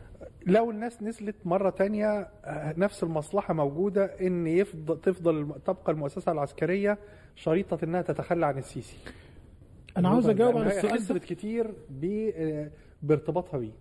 لو 0.48 0.72
الناس 0.72 1.04
نزلت 1.04 1.36
مرة 1.46 1.70
تانية 1.70 2.08
آه، 2.46 2.74
نفس 2.78 3.04
المصلحة 3.04 3.54
موجودة 3.54 4.06
إن 4.06 4.48
يفضل 4.48 5.02
تفضل 5.02 5.56
تبقى 5.66 5.92
المؤسسة 5.92 6.32
العسكرية 6.32 6.98
شريطة 7.36 7.80
إنها 7.84 8.02
تتخلى 8.02 8.46
عن 8.46 8.58
السيسي. 8.58 8.98
أنا 9.98 10.10
عاوز 10.10 10.30
أجاوب 10.30 10.58
على 10.58 10.68
السؤال 10.78 11.08
ده. 11.08 11.20
كتير 11.20 11.74
آه، 12.36 12.72
بارتباطها 13.04 13.58
بيه. 13.58 13.72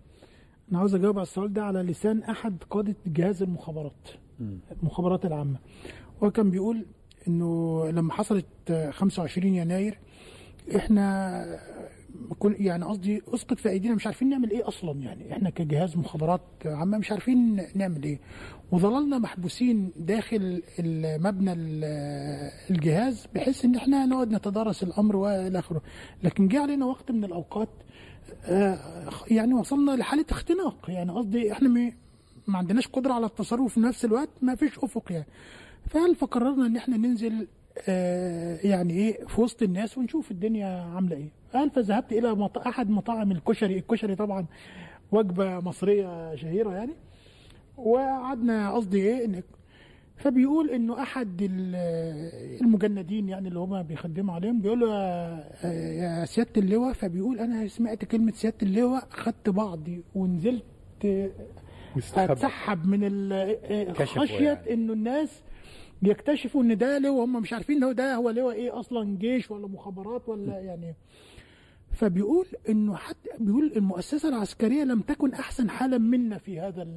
أنا 0.71 0.79
عاوز 0.79 0.95
أجاوب 0.95 1.15
على 1.17 1.23
السؤال 1.23 1.53
ده 1.53 1.63
على 1.63 1.81
لسان 1.81 2.23
أحد 2.23 2.63
قادة 2.69 2.95
جهاز 3.05 3.43
المخابرات 3.43 4.07
المخابرات 4.81 5.25
العامة. 5.25 5.57
هو 6.23 6.31
كان 6.31 6.49
بيقول 6.51 6.85
إنه 7.27 7.83
لما 7.89 8.13
حصلت 8.13 8.45
آه، 8.69 8.91
25 8.91 9.53
يناير 9.55 9.97
إحنا 10.75 11.45
كن 12.39 12.55
يعني 12.59 12.85
قصدي 12.85 13.21
أسقط 13.33 13.57
في 13.59 13.69
أيدينا 13.69 13.95
مش 13.95 14.05
عارفين 14.05 14.29
نعمل 14.29 14.51
إيه 14.51 14.67
أصلا 14.67 14.99
يعني. 15.01 15.33
إحنا 15.33 15.49
كجهاز 15.49 15.97
مخابرات 15.97 16.41
عامة 16.65 16.97
مش 16.97 17.11
عارفين 17.11 17.61
نعمل 17.75 18.03
إيه. 18.03 18.19
وظللنا 18.71 19.17
محبوسين 19.17 19.91
داخل 19.97 20.61
المبنى 20.79 21.53
ال- 21.53 22.51
الجهاز 22.71 23.27
بحيث 23.35 23.65
إن 23.65 23.75
إحنا 23.75 24.05
نقعد 24.05 24.31
نتدارس 24.31 24.83
الأمر 24.83 25.15
وإلى 25.15 25.59
آخره. 25.59 25.81
لكن 26.23 26.47
جه 26.47 26.61
علينا 26.61 26.85
وقت 26.85 27.11
من 27.11 27.23
الأوقات 27.23 27.69
آه، 28.45 28.79
يعني 29.31 29.53
وصلنا 29.53 29.91
لحالة 29.91 30.25
اختناق. 30.29 30.85
يعني 30.87 31.11
قصدي 31.11 31.51
إحنا 31.51 31.69
ما 32.47 32.57
عندناش 32.57 32.87
قدرة 32.87 33.13
على 33.13 33.25
التصرف 33.25 33.73
في 33.73 33.79
نفس 33.79 34.05
الوقت 34.05 34.29
ما 34.41 34.55
فيش 34.55 34.79
أفق 34.79 35.11
يعني. 35.11 35.25
فهل 35.89 36.15
فقررنا 36.15 36.65
إن 36.67 36.77
إحنا 36.77 36.97
ننزل 36.97 37.47
يعني 38.63 38.93
إيه 38.93 39.25
في 39.25 39.41
وسط 39.41 39.63
الناس 39.63 39.97
ونشوف 39.97 40.31
الدنيا 40.31 40.67
عاملة 40.67 41.15
إيه 41.15 41.29
قال 41.53 41.69
فذهبت 41.71 42.11
إلى 42.13 42.35
مط... 42.35 42.57
أحد 42.57 42.89
مطاعم 42.89 43.31
الكشري 43.31 43.77
الكشري 43.77 44.15
طبعا 44.15 44.45
وجبة 45.11 45.59
مصرية 45.59 46.35
شهيرة 46.35 46.71
يعني 46.73 46.93
وقعدنا 47.77 48.71
قصدي 48.71 48.97
إيه 49.01 49.25
إن 49.25 49.43
فبيقول 50.17 50.69
إنه 50.69 51.01
أحد 51.01 51.41
ال- 51.41 51.75
المجندين 52.61 53.29
يعني 53.29 53.47
اللي 53.47 53.59
هما 53.59 53.81
بيخدموا 53.81 54.35
عليهم 54.35 54.61
بيقول 54.61 54.79
له 54.79 54.87
يا- 55.63 55.67
يا 55.73 56.25
سيادة 56.25 56.51
اللواء 56.57 56.93
فبيقول 56.93 57.39
أنا 57.39 57.67
سمعت 57.67 58.05
كلمة 58.05 58.31
سيادة 58.31 58.57
اللواء 58.63 59.07
خدت 59.09 59.49
بعضي 59.49 60.03
ونزلت. 60.15 60.63
أتسحب 62.31 62.85
من 62.87 63.03
خشية 63.93 64.45
يعني. 64.47 64.73
إنه 64.73 64.93
الناس 64.93 65.41
يكتشفوا 66.03 66.63
إن 66.63 66.77
ده 66.77 66.97
لواء 66.97 67.25
هم 67.25 67.41
مش 67.41 67.53
عارفين 67.53 67.83
هو 67.83 67.91
ده 67.91 68.15
هو 68.15 68.29
لواء 68.29 68.55
إيه 68.55 68.79
أصلا 68.79 69.17
جيش 69.17 69.51
ولا 69.51 69.67
مخابرات 69.67 70.29
ولا 70.29 70.59
يعني. 70.59 70.95
فبيقول 71.91 72.45
إنه 72.69 72.95
حتى 72.95 73.29
بيقول 73.39 73.73
المؤسسة 73.75 74.29
العسكرية 74.29 74.83
لم 74.83 74.99
تكن 74.99 75.33
أحسن 75.33 75.69
حالا 75.69 75.97
منا 75.97 76.37
في 76.37 76.59
هذا 76.59 76.87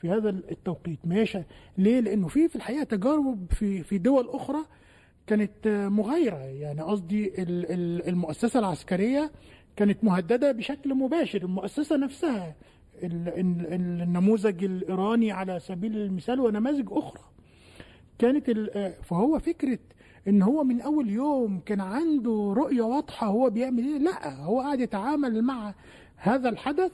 في 0.00 0.08
هذا 0.10 0.28
التوقيت. 0.30 0.98
ماشي. 1.04 1.42
ليه؟ 1.78 2.00
لأنه 2.00 2.28
في 2.28 2.48
في 2.48 2.56
الحقيقة 2.56 2.84
تجارب 2.84 3.46
في 3.50 3.82
في 3.82 3.98
دول 3.98 4.28
أخرى 4.28 4.58
كانت 5.26 5.68
مغايرة. 5.90 6.36
يعني 6.38 6.80
قصدي 6.80 7.42
ال- 7.42 7.72
ال- 7.72 8.08
المؤسسة 8.08 8.58
العسكرية 8.60 9.30
كانت 9.76 10.04
مهددة 10.04 10.52
بشكل 10.52 10.94
مباشر. 10.94 11.42
المؤسسة 11.42 11.96
نفسها 11.96 12.54
ال- 13.02 13.28
ال- 13.28 13.72
النموذج 14.02 14.64
الإيراني 14.64 15.32
على 15.32 15.60
سبيل 15.60 15.96
المثال 15.96 16.40
ونماذج 16.40 16.86
أخرى. 16.90 17.20
كانت 18.24 18.48
ال- 18.48 18.76
آه، 18.76 18.94
فهو 19.02 19.38
فكرة 19.38 19.78
إن 20.28 20.42
هو 20.42 20.64
من 20.64 20.80
أول 20.80 21.10
يوم 21.10 21.60
كان 21.60 21.80
عنده 21.80 22.54
رؤية 22.56 22.82
واضحة 22.82 23.26
هو 23.26 23.50
بيعمل 23.50 23.84
إيه؟ 23.84 23.98
لا 23.98 24.34
هو 24.42 24.60
قاعد 24.60 24.80
يتعامل 24.80 25.42
مع 25.42 25.74
هذا 26.16 26.48
الحدث 26.48 26.92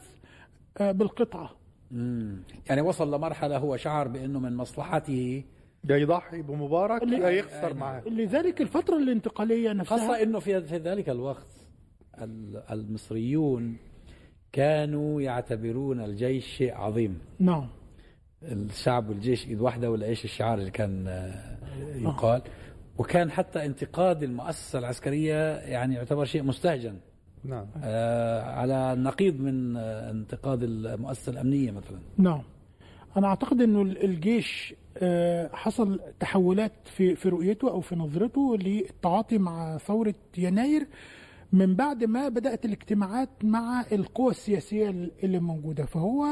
آه، 0.79 0.93
بالقطعة. 0.93 1.51
مم. 1.91 2.43
يعني 2.69 2.81
وصل 2.81 3.15
لمرحلة 3.15 3.59
هو 3.59 3.77
شعر 3.77 4.09
بأنه 4.09 4.39
من 4.41 4.57
مصلحته 4.57 5.43
يا 5.91 5.97
يضحي 5.97 6.43
بمبارك 6.43 7.03
اللي- 7.03 7.17
يا 7.17 7.29
يخسر 7.31 7.75
معاه. 7.75 8.03
لذلك 8.09 8.61
الفترة 8.61 8.97
الانتقالية 8.97 9.73
نفسها 9.73 9.99
خاصة 9.99 10.23
أنه 10.23 10.39
في 10.39 10.61
في 10.63 10.77
ذلك 10.77 11.09
الوقت 11.09 11.47
ال- 12.23 12.63
المصريون 12.71 13.77
كانوا 14.53 15.21
يعتبرون 15.23 16.01
الجيش 16.01 16.47
شيء 16.47 16.75
عظيم. 16.75 17.19
نعم. 17.39 17.69
الشعب 18.43 19.09
والجيش 19.09 19.47
إيد 19.49 19.61
واحدة 19.61 19.91
ولا 19.91 20.07
إيش 20.07 20.25
الشعار 20.25 20.59
اللي 20.59 20.71
كان 20.71 21.09
آه، 21.09 21.59
يقال. 21.97 22.43
وكان 22.99 23.31
حتى 23.31 23.67
انتقاد 23.67 24.23
المؤسسة 24.23 24.79
العسكرية 24.79 25.55
يعني 25.59 25.95
يعتبر 25.95 26.25
شيء 26.25 26.43
مستهجن. 26.43 26.97
نعم. 27.45 27.67
آه، 27.83 28.43
على 28.43 28.93
النقيض 28.93 29.41
من 29.41 29.77
آه، 29.77 30.11
انتقاد 30.11 30.63
المؤسسة 30.63 31.33
الأمنية 31.33 31.71
مثلا. 31.71 31.99
نعم. 32.19 32.43
أنا 33.17 33.27
أعتقد 33.27 33.61
إنه 33.61 33.83
ال- 33.83 34.05
الجيش 34.05 34.75
حصل 35.53 36.01
تحولات 36.21 36.73
في 36.85 37.15
في 37.15 37.29
رؤيته 37.29 37.71
أو 37.71 37.81
في 37.81 37.97
نظرته 37.97 38.57
للتعاطي 38.57 39.39
مع 39.39 39.79
ثورة 39.79 40.15
يناير 40.39 40.87
من 41.53 41.75
بعد 41.75 42.05
ما 42.05 42.29
بدأت 42.29 42.65
الاجتماعات 42.65 43.29
مع 43.45 43.85
القوى 43.93 44.31
السياسية 44.31 44.91
اللي 45.23 45.39
موجودة. 45.39 45.85
فهو 45.85 46.25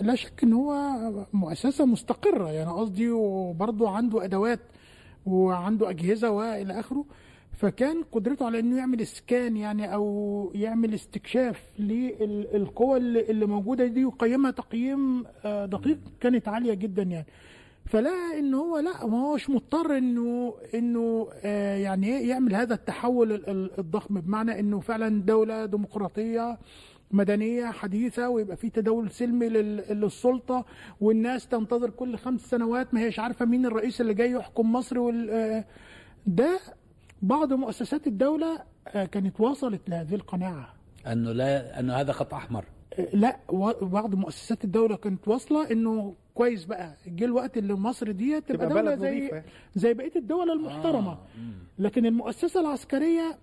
لا 0.00 0.14
شك 0.14 0.42
إن 0.44 0.52
هو 0.52 0.98
مؤسسة 1.32 1.84
مستقرة. 1.86 2.50
يعني 2.52 2.70
قصدي 2.70 3.10
وبرضه 3.10 3.90
عنده 3.90 4.24
أدوات 4.24 4.60
وعنده 5.26 5.90
أجهزة 5.90 6.30
وإلى 6.30 6.80
آخره. 6.80 7.04
فكان 7.52 8.02
قدرته 8.12 8.46
على 8.46 8.58
إنه 8.60 8.76
يعمل 8.78 9.00
اسكان 9.00 9.56
يعني 9.56 9.94
أو 9.94 10.50
يعمل 10.54 10.94
استكشاف 10.94 11.62
للقوى 11.78 12.96
اللي 12.98 13.46
موجودة 13.46 13.86
دي 13.86 14.04
ويقيمها 14.04 14.50
تقييم 14.50 15.24
آه، 15.44 15.66
دقيق 15.66 15.98
كانت 16.20 16.48
عالية 16.48 16.74
جدا 16.74 17.02
يعني. 17.02 17.26
فلا 17.86 18.10
إن 18.38 18.54
هو 18.54 18.78
لا 18.78 19.06
ما 19.06 19.22
هوش 19.22 19.50
مضطر 19.50 19.98
انه 19.98 20.54
إنه 20.74 21.28
آه، 21.44 21.76
يعني 21.76 22.28
يعمل 22.28 22.54
هذا 22.54 22.74
التحول 22.74 23.32
ال- 23.32 23.48
ال- 23.50 23.78
الضخم 23.78 24.20
بمعنى 24.20 24.60
إنه 24.60 24.80
فعلا 24.80 25.22
دولة 25.22 25.66
ديمقراطية 25.66 26.58
مدنية 27.14 27.66
حديثة 27.66 28.28
ويبقى 28.28 28.56
في 28.56 28.70
تداول 28.70 29.10
سلمي 29.10 29.48
لل- 29.48 30.00
للسلطة 30.00 30.64
والناس 31.00 31.48
تنتظر 31.48 31.90
كل 31.90 32.16
خمس 32.16 32.40
سنوات 32.40 32.94
ما 32.94 33.00
هيش 33.00 33.18
عارفة 33.18 33.44
مين 33.44 33.66
الرئيس 33.66 34.00
اللي 34.00 34.14
جاي 34.14 34.30
يحكم 34.30 34.72
مصر 34.72 34.98
وال 34.98 35.30
آه، 35.30 35.64
ده 36.26 36.58
بعض 37.22 37.52
مؤسسات 37.52 38.06
الدولة 38.06 38.58
آه، 38.88 39.04
كانت 39.04 39.40
وصلت 39.40 39.88
لهذه 39.88 40.14
القناعة. 40.14 40.74
أنه 41.06 41.32
لا 41.32 41.80
أنه 41.80 41.94
هذا 41.94 42.12
خط 42.12 42.34
أحمر. 42.34 42.64
لا 43.12 43.36
و- 43.48 43.84
بعض 43.84 44.14
مؤسسات 44.14 44.64
الدولة 44.64 44.96
كانت 44.96 45.28
واصلة 45.28 45.70
إنه 45.70 46.14
كويس 46.34 46.64
بقى 46.64 46.94
جه 47.06 47.24
الوقت 47.24 47.56
اللي 47.58 47.74
مصر 47.74 48.10
دي 48.10 48.40
تبقى 48.40 48.56
تبقى 48.56 48.68
دولة 48.68 48.82
بلد 48.82 49.00
زي 49.00 49.16
نظيفة. 49.18 49.42
زي 49.74 49.94
بقية 49.94 50.12
الدول 50.16 50.50
المحترمة. 50.50 51.18
لكن 51.78 52.06
المؤسسة 52.06 52.60
العسكرية 52.60 53.38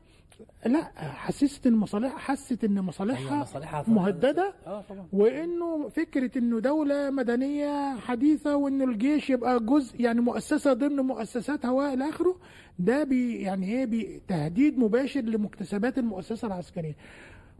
لا 0.65 0.83
حسست 0.97 1.67
إن 1.67 1.73
مصالح 1.73 2.15
حست 2.17 2.63
إن 2.63 2.81
مصالحها 2.81 3.29
أيوة، 3.33 3.41
مصالحها 3.41 3.83
مهددة. 3.87 4.53
آه 4.67 4.81
طبعا. 4.89 5.07
وإنه 5.13 5.89
فكرة 5.89 6.37
إنه 6.37 6.59
دولة 6.59 7.09
مدنية 7.09 7.95
حديثة 7.99 8.55
وإنه 8.55 8.83
الجيش 8.83 9.29
يبقى 9.29 9.59
جزء 9.59 10.01
يعني 10.01 10.21
مؤسسة 10.21 10.73
ضمن 10.73 10.95
مؤسساتها 10.95 11.71
والى 11.71 12.09
آخره 12.09 12.35
ده 12.79 13.03
بي 13.03 13.41
يعني 13.41 13.67
إيه 13.67 13.85
بي 13.85 14.21
تهديد 14.27 14.79
مباشر 14.79 15.21
لمكتسبات 15.21 15.97
المؤسسة 15.97 16.47
العسكرية. 16.47 16.95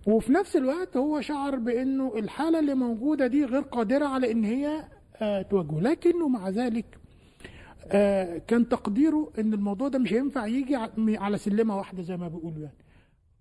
وفي 0.07 0.31
نفس 0.33 0.55
الوقت 0.55 0.97
هو 0.97 1.21
شعر 1.21 1.55
بإنه 1.55 2.13
الحالة 2.17 2.59
اللي 2.59 2.73
موجودة 2.75 3.27
دي 3.27 3.45
غير 3.45 3.61
قادرة 3.61 4.05
على 4.05 4.31
إن 4.31 4.43
هي 4.43 4.83
آه 5.21 5.41
تواجهه 5.41 5.79
لكنه 5.81 6.27
مع 6.27 6.49
ذلك 6.49 6.85
آه 6.95 7.00
كان 8.47 8.69
تقديره 8.69 9.31
إن 9.39 9.53
الموضوع 9.53 9.87
ده 9.87 9.99
مش 9.99 10.13
هينفع 10.13 10.45
يجي 10.45 10.75
على 11.17 11.37
سلمة 11.37 11.77
واحدة 11.77 12.03
زي 12.03 12.17
ما 12.17 12.27
بيقولوا 12.27 12.59
يعني. 12.63 12.75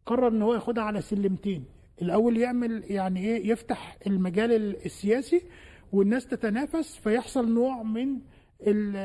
قرر 0.07 0.29
إن 0.29 0.43
هو 0.43 0.55
ياخدها 0.55 0.85
على 0.85 1.01
سلمتين. 1.01 1.65
الأول 2.03 2.37
يعمل 2.37 2.85
يعني 2.87 3.21
إيه 3.21 3.51
يفتح 3.51 3.97
المجال 4.07 4.53
ال- 4.53 4.85
السياسي 4.85 5.43
والناس 5.93 6.27
تتنافس 6.27 6.97
فيحصل 6.97 7.55
نوع 7.55 7.83
من 7.83 8.09
ال- 8.67 8.97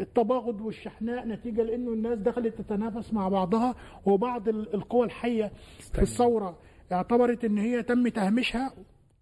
التباغض 0.00 0.60
والشحناء 0.60 1.26
نتيجة 1.28 1.62
لإنه 1.62 1.92
الناس 1.92 2.18
دخلت 2.18 2.54
تتنافس 2.58 3.12
مع 3.12 3.28
بعضها 3.28 3.74
وبعض 4.06 4.48
ال- 4.48 4.74
القوى 4.74 5.06
الحية 5.06 5.52
في 5.92 6.02
الثورة 6.02 6.58
اعتبرت 6.92 7.44
إن 7.44 7.58
هي 7.58 7.82
تم 7.82 8.08
تهميشها. 8.08 8.72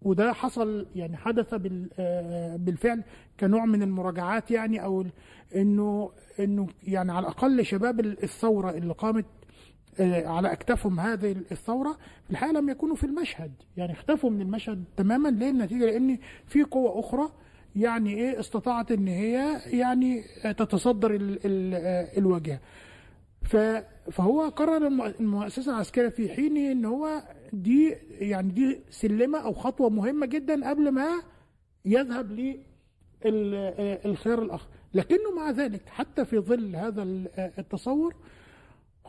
وده 0.01 0.33
حصل 0.33 0.87
يعني 0.95 1.17
حدث 1.17 1.53
آه، 1.99 2.55
بالفعل 2.55 3.03
كنوع 3.39 3.65
من 3.65 3.81
المراجعات 3.83 4.51
يعني 4.51 4.83
أو 4.83 5.05
إنه 5.55 6.11
إنه 6.39 6.67
يعني 6.83 7.11
على 7.11 7.19
الأقل 7.19 7.65
شباب 7.65 7.99
ال- 7.99 8.23
الثورة 8.23 8.71
اللي 8.71 8.93
قامت 8.93 9.25
آه، 9.99 10.27
على 10.27 10.51
أكتافهم 10.51 10.99
هذه 10.99 11.31
الثورة 11.51 11.97
في 12.23 12.31
الحقيقة 12.31 12.53
لم 12.59 12.69
يكونوا 12.69 12.95
في 12.95 13.03
المشهد. 13.03 13.51
يعني 13.77 13.91
اختفوا 13.91 14.29
من 14.29 14.41
المشهد 14.41 14.83
تماما. 14.97 15.29
ليه؟ 15.29 15.49
النتيجة 15.49 15.85
لأن 15.85 16.17
في 16.47 16.63
قوة 16.63 16.99
أخرى 16.99 17.29
يعني 17.75 18.13
إيه 18.13 18.39
استطاعت 18.39 18.91
إن 18.91 19.07
هي 19.07 19.59
يعني 19.79 20.23
تتصدر 20.43 21.37
آه، 21.45 22.17
الواجهه 22.17 22.59
فهو 24.11 24.41
قرر 24.49 24.87
الم- 24.87 25.01
المؤسسة 25.19 25.71
العسكرية 25.71 26.09
في 26.09 26.29
حين 26.29 26.57
إن 26.57 26.85
هو 26.85 27.23
دي 27.53 27.95
يعني 28.19 28.51
دي 28.51 28.79
سلمة 28.89 29.39
أو 29.39 29.53
خطوة 29.53 29.89
مهمة 29.89 30.25
جدا 30.25 30.69
قبل 30.69 30.89
ما 30.89 31.07
يذهب 31.85 32.31
للخيار 33.25 34.41
الآخر. 34.41 34.67
لكنه 34.93 35.31
مع 35.35 35.51
ذلك 35.51 35.81
حتى 35.89 36.25
في 36.25 36.39
ظل 36.39 36.75
هذا 36.75 37.03
ال- 37.03 37.27
التصور 37.59 38.15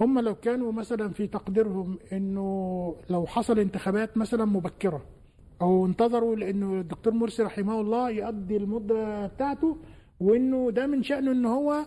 هم 0.01 0.19
لو 0.19 0.35
كانوا 0.35 0.73
مثلا 0.73 1.09
في 1.09 1.27
تقديرهم 1.27 1.99
إنه 2.13 2.97
لو 3.11 3.27
حصل 3.27 3.59
انتخابات 3.59 4.17
مثلا 4.17 4.45
مبكرة 4.45 5.05
أو 5.63 5.87
انتظروا 5.87 6.37
لأنه 6.37 6.81
الدكتور 6.81 7.13
مرسي 7.13 7.43
رحمه 7.43 7.81
الله 7.81 8.11
يقضي 8.11 8.57
المدة 8.57 9.27
بتاعته 9.27 9.77
وإنه 10.21 10.71
ده 10.71 10.87
من 10.87 11.03
شأنه 11.03 11.31
إن 11.33 11.47
هو 11.47 11.87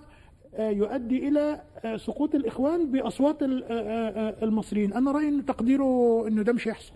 يؤدي 0.59 1.27
إلى 1.27 1.61
آه، 1.85 1.97
سقوط 1.97 2.35
الإخوان 2.35 2.91
بأصوات 2.91 3.43
آه، 3.43 3.47
آه، 3.47 3.69
آه، 3.71 4.43
المصريين. 4.43 4.93
أنا 4.93 5.11
رأيي 5.11 5.29
إن 5.29 5.45
تقديره 5.45 6.27
إنه 6.27 6.41
ده 6.41 6.53
مش 6.53 6.67
هيحصل. 6.67 6.93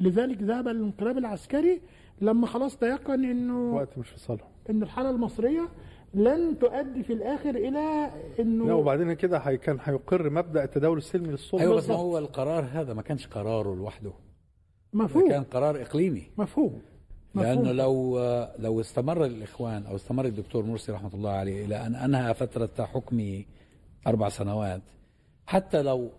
لذلك 0.00 0.42
ذهب 0.42 0.68
الانقلاب 0.68 1.18
العسكري 1.18 1.80
لما 2.20 2.46
خلاص 2.46 2.76
تيقن 2.76 3.24
إنه 3.24 3.74
وقت 3.74 3.98
مش 3.98 4.08
في 4.08 4.18
صالحه 4.18 4.48
إن 4.70 4.82
الحالة 4.82 5.10
المصرية 5.10 5.68
لن 6.14 6.58
تؤدي 6.58 7.02
في 7.02 7.12
الآخر 7.12 7.50
إلى 7.50 8.10
إنه 8.40 8.66
لا 8.66 8.72
وبعدين 8.74 9.12
كده 9.12 9.38
هي 9.38 9.56
كان 9.56 9.78
هيقر 9.84 10.30
مبدأ 10.30 10.64
التداول 10.64 10.98
السلمي 10.98 11.28
للسلطه 11.28 11.62
أيوه 11.62 11.76
بس. 11.76 11.90
هو 11.90 12.18
القرار 12.18 12.64
هذا 12.72 12.94
ما 12.94 13.02
كانش 13.02 13.26
قراره 13.26 13.74
لوحده. 13.74 14.08
ده 14.10 14.14
مفهوم. 15.04 15.28
كان 15.28 15.42
قرار 15.42 15.82
إقليمي. 15.82 16.22
مفهوم. 16.38 16.82
لأنه 17.34 17.60
مفهوم. 17.60 17.76
لو 17.76 18.18
لو 18.58 18.80
استمر 18.80 19.24
الإخوان 19.24 19.86
أو 19.86 19.96
استمر 19.96 20.24
الدكتور 20.24 20.64
مرسي 20.64 20.92
رحمة 20.92 21.10
الله 21.14 21.30
عليه 21.30 21.64
إلى 21.64 21.86
أن 21.86 21.94
أنهى 21.94 22.34
فترة 22.34 22.84
حكمه 22.84 23.44
أربع 24.06 24.28
سنوات 24.28 24.82
حتى 25.46 25.82
لو 25.82 26.10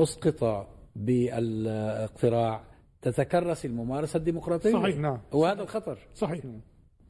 أسقط 0.00 0.66
بالاقتراع 0.96 2.60
تتكرس 3.02 3.64
الممارسة 3.64 4.16
الديمقراطية؟ 4.16 4.72
صحيح. 4.72 4.96
نعم. 4.96 5.18
وهذا 5.32 5.62
الخطر. 5.62 5.98
صحيح 6.14 6.40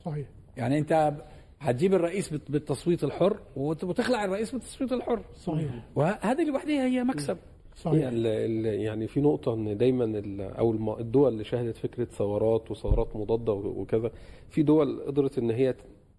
صحيح. 0.04 0.26
يعني 0.56 0.78
أنت 0.78 1.12
هتجيب 1.60 1.94
الرئيس 1.94 2.28
بالت- 2.28 2.50
بالتصويت 2.50 3.04
الحر 3.04 3.40
وت- 3.56 3.84
وتخلع 3.84 4.24
الرئيس 4.24 4.50
بالتصويت 4.52 4.92
الحر. 4.92 5.22
صحيح. 5.44 5.70
وهذه 5.94 6.44
لوحدها 6.44 6.84
هي 6.86 7.04
مكسب. 7.04 7.36
صحيح. 7.76 8.06
ال- 8.08 8.26
ال- 8.26 8.80
يعني 8.80 9.06
في 9.08 9.20
نقطة 9.20 9.54
إن 9.54 9.76
دايما 9.76 10.04
الم- 10.04 10.90
الدول 11.00 11.32
اللي 11.32 11.44
شهدت 11.44 11.76
فكرة 11.76 12.04
ثورات 12.04 12.70
وثورات 12.70 13.16
مضادة 13.16 13.52
وكذا 13.52 14.10
في 14.48 14.62
دول 14.62 15.00
قدرت 15.06 15.38
إن 15.38 15.50
هي 15.50 15.74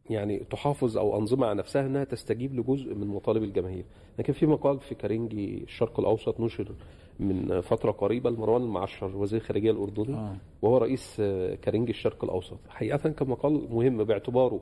يعني 0.10 0.40
تحافظ 0.40 0.98
أو 0.98 1.18
أنظمة 1.18 1.48
على 1.48 1.58
نفسها 1.60 1.86
إنها 1.86 2.04
تستجيب 2.04 2.56
لجزء 2.56 2.96
من 2.96 3.08
مطالب 3.08 3.44
الجماهير. 3.44 3.86
لكن 4.20 4.34
في 4.34 4.46
مقال 4.46 4.80
في 4.80 4.96
كارنجي 4.96 5.64
الشرق 5.64 6.00
الأوسط 6.00 6.40
نشر 6.40 6.72
من 7.20 7.62
فترة 7.62 7.92
قريبة 7.92 8.30
لمروان 8.30 8.62
المعشر 8.62 9.18
وزير 9.18 9.40
الخارجية 9.42 9.72
الأردني 9.72 10.16
آه. 10.16 10.36
وهو 10.62 10.78
رئيس 10.78 11.16
كارنجي 11.62 11.92
الشرق 11.92 12.24
الأوسط. 12.24 12.58
حقيقة 12.70 13.10
كان 13.10 13.30
مقال 13.30 13.68
مهم 13.72 14.04
باعتباره 14.04 14.60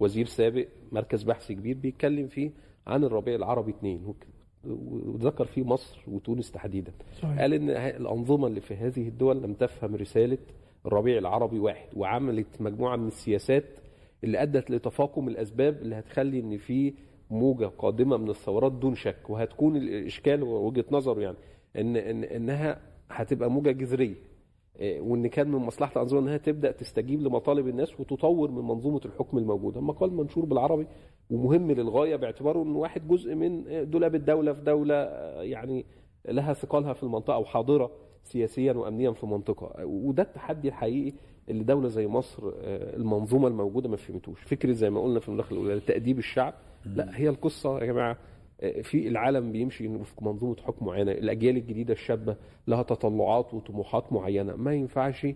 وزير 0.00 0.26
سابق 0.26 0.66
مركز 0.92 1.22
بحث 1.22 1.52
كبير 1.52 1.76
بيتكلم 1.76 2.26
فيه 2.28 2.50
عن 2.86 3.04
الربيع 3.04 3.34
العربي 3.34 3.70
اثنين 3.70 4.04
وك- 4.06 4.26
وذكر 4.64 5.44
فيه 5.44 5.64
مصر 5.64 5.98
وتونس 6.08 6.50
تحديدا. 6.50 6.92
صحيح. 7.22 7.40
قال 7.40 7.54
إن 7.54 7.70
الأنظمة 7.70 8.46
اللي 8.46 8.60
في 8.60 8.74
هذه 8.74 9.08
الدول 9.08 9.42
لم 9.42 9.54
تفهم 9.54 9.94
رسالة 9.94 10.38
الربيع 10.86 11.18
العربي 11.18 11.58
واحد 11.58 11.88
وعملت 11.96 12.46
مجموعة 12.60 12.96
من 12.96 13.06
السياسات 13.06 13.64
اللي 14.24 14.42
أدت 14.42 14.70
لتفاقم 14.70 15.28
الأسباب 15.28 15.76
اللي 15.82 15.94
هتخلي 15.94 16.40
إن 16.40 16.56
في 16.56 16.94
موجة 17.30 17.66
قادمة 17.66 18.16
من 18.16 18.30
الثورات 18.30 18.72
دون 18.72 18.94
شك. 18.94 19.30
وهتكون 19.30 19.76
الإشكال 19.76 20.42
ووجهة 20.42 20.84
نظره 20.90 21.20
يعني 21.20 21.36
إن 21.76 21.96
إن 21.96 22.24
إنها 22.24 22.80
هتبقى 23.10 23.50
موجة 23.50 23.70
جذرية. 23.70 24.14
وإن 24.80 25.26
كان 25.26 25.48
من 25.48 25.58
مصلحة 25.58 25.92
الانظمه 25.96 26.20
إنها 26.20 26.36
تبدأ 26.36 26.70
تستجيب 26.70 27.22
لمطالب 27.22 27.68
الناس 27.68 28.00
وتطور 28.00 28.50
من 28.50 28.62
منظومة 28.64 29.00
الحكم 29.04 29.38
الموجودة. 29.38 29.80
مقال 29.80 30.12
منشور 30.14 30.44
بالعربي 30.44 30.86
ومهم 31.30 31.70
للغاية 31.72 32.16
باعتباره 32.16 32.62
انه 32.62 32.78
واحد 32.78 33.08
جزء 33.08 33.34
من 33.34 33.64
دولاب 33.90 34.14
الدولة 34.14 34.52
في 34.52 34.60
دولة 34.60 34.94
آه، 34.94 35.42
يعني 35.42 35.84
لها 36.28 36.52
ثقلها 36.52 36.92
في 36.92 37.02
المنطقة 37.02 37.38
وحاضره 37.38 37.90
سياسيا 38.24 38.72
وامنيا 38.72 39.10
في 39.10 39.26
منطقة. 39.26 39.86
وده 39.86 40.22
التحدي 40.22 40.68
الحقيقي 40.68 41.12
اللي 41.48 41.64
دولة 41.64 41.88
زي 41.88 42.06
مصر 42.06 42.42
آه، 42.48 42.96
المنظومة 42.96 43.48
الموجودة 43.48 43.88
ما 43.88 43.96
فهمتوش. 43.96 44.40
فكرة 44.42 44.72
زي 44.72 44.90
ما 44.90 45.00
قلنا 45.02 45.20
في 45.20 45.28
المداخله 45.28 45.60
الأولى 45.60 45.80
تاديب 45.80 46.18
الشعب 46.18 46.54
لا 46.84 47.18
هي 47.18 47.28
القصة 47.28 47.78
يا 47.80 47.86
جماعة. 47.86 48.10
آه، 48.12 48.16
في 48.82 49.08
العالم 49.08 49.52
بيمشي 49.52 49.88
وفق 49.88 50.22
منظومة 50.22 50.56
حكم 50.66 50.86
معينة 50.86 51.12
الأجيال 51.12 51.56
الجديدة 51.56 51.92
الشابة 51.92 52.36
لها 52.66 52.82
تطلعات 52.82 53.54
وطموحات 53.54 54.12
معينة. 54.12 54.56
ما 54.56 54.74
ينفعش 54.74 55.26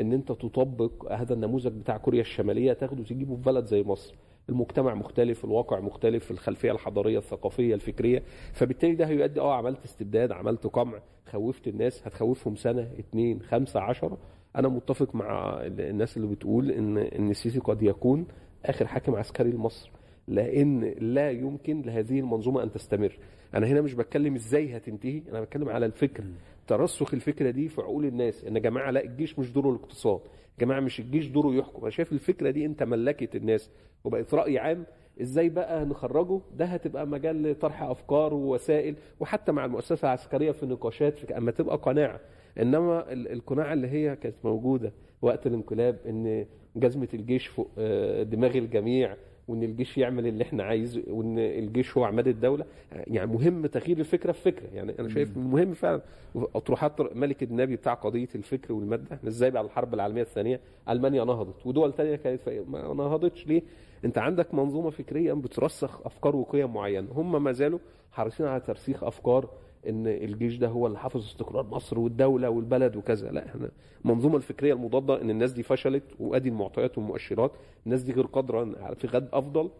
إن 0.00 0.12
أنت 0.12 0.32
تطبق 0.32 1.12
هذا 1.12 1.34
النموذج 1.34 1.72
بتاع 1.72 1.96
كوريا 1.96 2.20
الشمالية 2.20 2.72
تاخده 2.72 3.04
تجيبه 3.04 3.36
في 3.36 3.42
بلد 3.42 3.64
زي 3.64 3.82
مصر. 3.82 4.14
المجتمع 4.48 4.94
مختلف 4.94 5.44
الواقع 5.44 5.80
مختلف 5.80 6.30
الخلفية 6.30 6.72
الحضارية 6.72 7.18
الثقافية 7.18 7.74
الفكرية. 7.74 8.22
فبالتالي 8.52 8.94
ده 8.94 9.06
هيؤدي 9.06 9.40
آه 9.40 9.54
عملت 9.54 9.84
استبداد 9.84 10.32
عملت 10.32 10.66
قمع 10.66 11.00
خوفت 11.26 11.68
الناس 11.68 12.06
هتخوفهم 12.06 12.56
سنة 12.56 12.90
اتنين 12.98 13.42
خمسة 13.42 13.80
عشرة. 13.80 14.18
أنا 14.56 14.68
متفق 14.68 15.14
مع 15.14 15.60
الناس 15.66 16.16
اللي 16.16 16.28
بتقول 16.28 16.70
إن 16.70 16.98
إن 16.98 17.30
السيسي 17.30 17.58
قد 17.58 17.82
يكون 17.82 18.26
آخر 18.64 18.86
حاكم 18.86 19.14
عسكري 19.16 19.50
لمصر. 19.50 19.90
لأن 20.28 20.84
لا 20.98 21.30
يمكن 21.30 21.82
لهذه 21.82 22.20
المنظومة 22.20 22.62
أن 22.62 22.72
تستمر. 22.72 23.18
أنا 23.54 23.66
هنا 23.66 23.80
مش 23.80 23.94
بتكلم 23.94 24.34
إزاي 24.34 24.76
هتنتهي 24.76 25.22
أنا 25.30 25.40
بتكلم 25.40 25.68
على 25.68 25.86
الفكر. 25.86 26.24
ترسخ 26.66 27.14
الفكرة 27.14 27.50
دي 27.50 27.68
في 27.68 27.80
عقول 27.80 28.04
الناس 28.06 28.44
إن 28.44 28.54
يا 28.56 28.60
جماعة 28.60 28.90
لا 28.90 29.04
الجيش 29.04 29.38
مش 29.38 29.52
دوره 29.52 29.68
الاقتصاد. 29.70 30.20
يا 30.24 30.64
جماعة 30.66 30.80
مش 30.80 31.00
الجيش 31.00 31.26
دوره 31.26 31.54
يحكم. 31.54 31.80
أنا 31.82 31.90
شايف 31.90 32.12
الفكرة 32.12 32.50
دي 32.50 32.66
أنت 32.66 32.82
ملكت 32.82 33.36
الناس 33.36 33.70
وبقت 34.04 34.34
رأي 34.34 34.58
عام. 34.58 34.84
إزاي 35.20 35.48
بقى 35.48 35.84
نخرجه 35.84 36.40
ده 36.56 36.64
هتبقى 36.64 37.06
مجال 37.06 37.42
لطرح 37.42 37.82
أفكار 37.82 38.34
ووسائل 38.34 38.94
وحتى 39.20 39.52
مع 39.52 39.64
المؤسسة 39.64 40.06
العسكرية 40.08 40.50
في 40.50 40.66
نقاشات 40.66 41.18
في 41.18 41.36
أما 41.38 41.50
تبقى 41.50 41.76
قناعة. 41.76 42.20
إنما 42.60 43.12
ال- 43.12 43.32
القناعة 43.32 43.72
اللي 43.72 43.88
هي 43.88 44.16
كانت 44.16 44.34
موجودة 44.44 44.92
وقت 45.22 45.46
الانقلاب 45.46 45.98
إن 46.08 46.46
جزمة 46.76 47.08
الجيش 47.14 47.46
فوق 47.46 47.70
آه، 47.78 48.22
دماغ 48.22 48.56
الجميع 48.56 49.16
وإن 49.48 49.62
الجيش 49.62 49.98
يعمل 49.98 50.26
اللي 50.26 50.44
إحنا 50.44 50.62
عايزه 50.62 51.02
وإن 51.06 51.38
الجيش 51.38 51.96
هو 51.96 52.04
عماد 52.04 52.28
الدولة. 52.28 52.64
يعني 52.92 53.32
مهم 53.32 53.66
تغيير 53.66 53.98
الفكرة 53.98 54.32
في 54.32 54.40
فكرة. 54.40 54.66
يعني 54.74 54.94
أنا 54.98 55.08
شايف 55.08 55.36
مهم 55.36 55.74
فعلا. 55.74 56.02
اطروحات 56.36 57.00
ملك 57.16 57.42
النبي 57.42 57.76
بتاع 57.76 57.94
قضية 57.94 58.28
الفكر 58.34 58.72
والمادة. 58.72 59.16
إحنا 59.16 59.28
إزاي 59.28 59.50
بعد 59.50 59.64
الحرب 59.64 59.94
العالمية 59.94 60.22
الثانية؟ 60.22 60.60
ألمانيا 60.88 61.24
نهضت 61.24 61.66
ودول 61.66 61.92
تانية 61.92 62.16
كانت 62.16 62.40
ما 62.68 62.94
نهضتش. 62.94 63.46
ليه؟ 63.46 63.62
أنت 64.04 64.18
عندك 64.18 64.54
منظومة 64.54 64.90
فكريه 64.90 65.32
بترسخ 65.32 66.06
أفكار 66.06 66.36
وقيم 66.36 66.74
معينة. 66.74 67.08
هم 67.12 67.44
ما 67.44 67.52
زالوا 67.52 67.78
حريصين 68.12 68.46
على 68.46 68.60
ترسيخ 68.60 69.04
أفكار 69.04 69.48
إن 69.88 70.06
الجيش 70.06 70.56
ده 70.56 70.68
هو 70.68 70.86
اللي 70.86 70.98
حافظ 70.98 71.20
استقرار 71.24 71.66
مصر 71.66 71.98
والدولة 71.98 72.50
والبلد 72.50 72.96
وكذا. 72.96 73.30
لا 73.30 73.46
إحنا 73.46 73.70
المنظومه 74.04 74.36
الفكرية 74.36 74.72
المضادة 74.72 75.22
إن 75.22 75.30
الناس 75.30 75.52
دي 75.52 75.62
فشلت 75.62 76.02
وأدي 76.20 76.48
المعطيات 76.48 76.98
والمؤشرات. 76.98 77.52
الناس 77.86 78.02
دي 78.02 78.12
غير 78.12 78.26
قادرة 78.26 78.92
في 78.94 79.06
غد 79.06 79.28
أفضل 79.32 79.70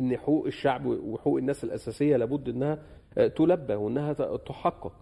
إن 0.00 0.16
حقوق 0.16 0.46
الشعب 0.46 0.86
وحقوق 0.86 1.38
الناس 1.38 1.64
الأساسية 1.64 2.16
لابد 2.16 2.48
إنها 2.48 2.82
آه، 3.18 3.26
تلبى 3.28 3.74
وإنها 3.74 4.12
تحقق. 4.36 4.92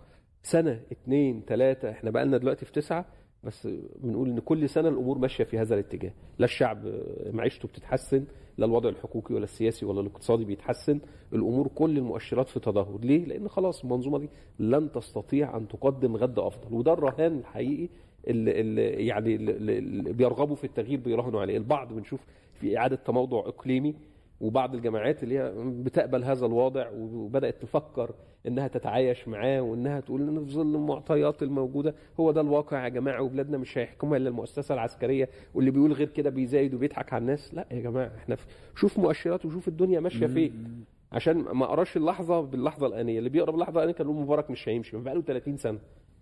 سنة 0.43 0.81
اتنين 0.93 1.45
تلاتة 1.45 1.91
إحنا 1.91 2.11
بقى 2.11 2.25
لنا 2.25 2.39
دلوقتي 2.39 2.65
في 2.67 2.73
تسعة 2.73 3.05
بس 3.45 3.69
بنقول 3.97 4.29
إن 4.31 4.39
كل 4.41 4.69
سنة 4.69 4.89
الأمور 4.89 5.19
ماشية 5.19 5.45
في 5.45 5.59
هذا 5.59 5.75
الاتجاه. 5.75 6.13
لا 6.39 6.45
الشعب 6.45 6.87
آه، 6.87 7.31
معيشته 7.31 7.69
بتتحسن 7.69 8.25
لا 8.59 8.67
الوضع 8.67 8.89
الحقوقي 8.89 9.35
ولا 9.35 9.45
السياسي 9.45 9.87
ولا 9.87 10.01
الاقتصادي 10.01 10.45
بيتحسن 10.45 11.01
الأمور 11.33 11.69
كل 11.69 11.99
المؤشرات 11.99 12.49
في 12.49 12.61
تدهور. 12.61 13.01
ليه؟ 13.01 13.25
لأن 13.25 13.49
خلاص 13.49 13.83
المنظومة 13.85 14.19
دي 14.19 14.29
لن 14.59 14.93
تستطيع 14.93 15.57
أن 15.57 15.69
تقدم 15.69 16.17
غد 16.17 16.39
أفضل. 16.39 16.75
وده 16.75 16.93
الرهان 16.93 17.39
الحقيقي 17.39 17.89
اللي, 18.29 18.61
اللي 18.61 19.07
يعني 19.07 19.35
اللي 19.35 20.13
بيرغبوا 20.13 20.57
في 20.57 20.65
التغيير 20.65 21.01
بيراهنوا 21.01 21.41
عليه. 21.41 21.57
البعض 21.57 21.93
بنشوف 21.93 22.21
في 22.61 22.79
إعادة 22.79 22.97
تموضع 22.97 23.39
إقليمي 23.39 23.95
وبعض 24.43 24.75
الجماعات 24.75 25.23
اللي 25.23 25.39
هي 25.39 25.53
بتقبل 25.57 26.25
هذا 26.25 26.47
الوضع 26.47 26.91
وبدأت 26.95 27.63
تفكر 27.63 28.15
إنها 28.47 28.69
تتعايش 28.69 29.29
معاه 29.29 29.61
وإنها 29.61 30.01
تقول 30.01 30.29
إن 30.29 30.45
في 30.45 30.53
ظل 30.53 30.75
المعطيات 30.75 31.43
الموجودة 31.43 31.95
هو 32.21 32.31
ده 32.31 32.41
الواقع 32.41 32.85
يا 32.85 32.89
جماعة 32.89 33.23
وبلادنا 33.23 33.59
مش 33.59 33.79
هيحكمها 33.79 34.17
إلا 34.17 34.29
المؤسسة 34.29 34.75
العسكرية 34.75 35.29
واللي 35.55 35.71
بيقول 35.71 35.93
غير 35.93 36.09
كده 36.09 36.31
بيزايد 36.31 36.75
وبيضحك 36.75 37.13
على 37.13 37.21
الناس. 37.21 37.55
لا 37.55 37.67
يا 37.71 37.81
جماعة 37.81 38.13
إحنا 38.17 38.37
في 38.37 38.47
شوف 38.77 38.99
مؤشرات 38.99 39.45
وشوف 39.45 39.69
الدنيا 39.69 40.01
ماشية 40.01 40.27
فين. 40.27 40.85
عشان 41.13 41.37
ما 41.37 41.67
قراش 41.67 41.97
اللحظة 41.97 42.41
باللحظة 42.41 42.87
الآنية 42.87 43.19
اللي 43.19 43.31
بيقرأ 43.31 43.51
باللحظة 43.51 43.79
الآنية 43.79 43.95
كان 43.95 44.07
مبارك 44.07 44.51
مش 44.51 44.69
هيمشي 44.69 44.97
بقى 44.97 45.15
له 45.15 45.21
30 45.23 45.57
سنة. 45.57 45.79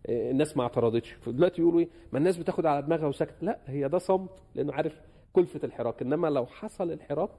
آه، 0.07 0.31
الناس 0.31 0.57
ما 0.57 0.63
اعترضتش. 0.63 1.13
فدلوقتي 1.13 1.63
يقولوا 1.63 1.81
إيه؟ 1.81 1.89
ما 2.13 2.19
الناس 2.19 2.37
بتاخد 2.37 2.67
على 2.67 2.83
دماغها 2.83 3.07
وسكت 3.07 3.43
لا 3.43 3.59
هي 3.67 3.89
ده 3.89 3.99
صمت 3.99 4.31
لأنه 4.55 4.73
عارف 4.73 5.01
كلفة 5.33 5.61
الحراك. 5.65 6.03
إنما 6.03 6.27
لو 6.29 6.47
حصل 6.47 6.93
الحراك 6.93 7.31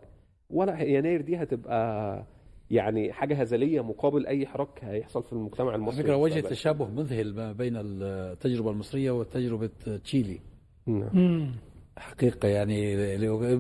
ولا 0.52 0.82
يناير 0.84 1.22
دي 1.22 1.38
هتبقى 1.38 2.24
يعني 2.72 3.14
حاجة 3.14 3.36
هزلية 3.42 3.82
مقابل 3.84 4.28
أي 4.28 4.48
حراك 4.48 4.84
هيحصل 4.84 5.24
في 5.24 5.34
المجتمع 5.34 5.68
على 5.68 5.76
المصري 5.76 6.04
فكرة 6.04 6.16
وجه. 6.16 6.40
تشابه 6.40 6.88
مذهل 6.90 7.36
ما 7.36 7.52
بين 7.52 7.74
التجربة 7.78 8.72
المصرية 8.72 9.12
وتجربة 9.12 9.70
تشيلي 10.04 10.40
نعم. 10.88 11.52
حقيقة 11.98 12.48
يعني 12.48 12.96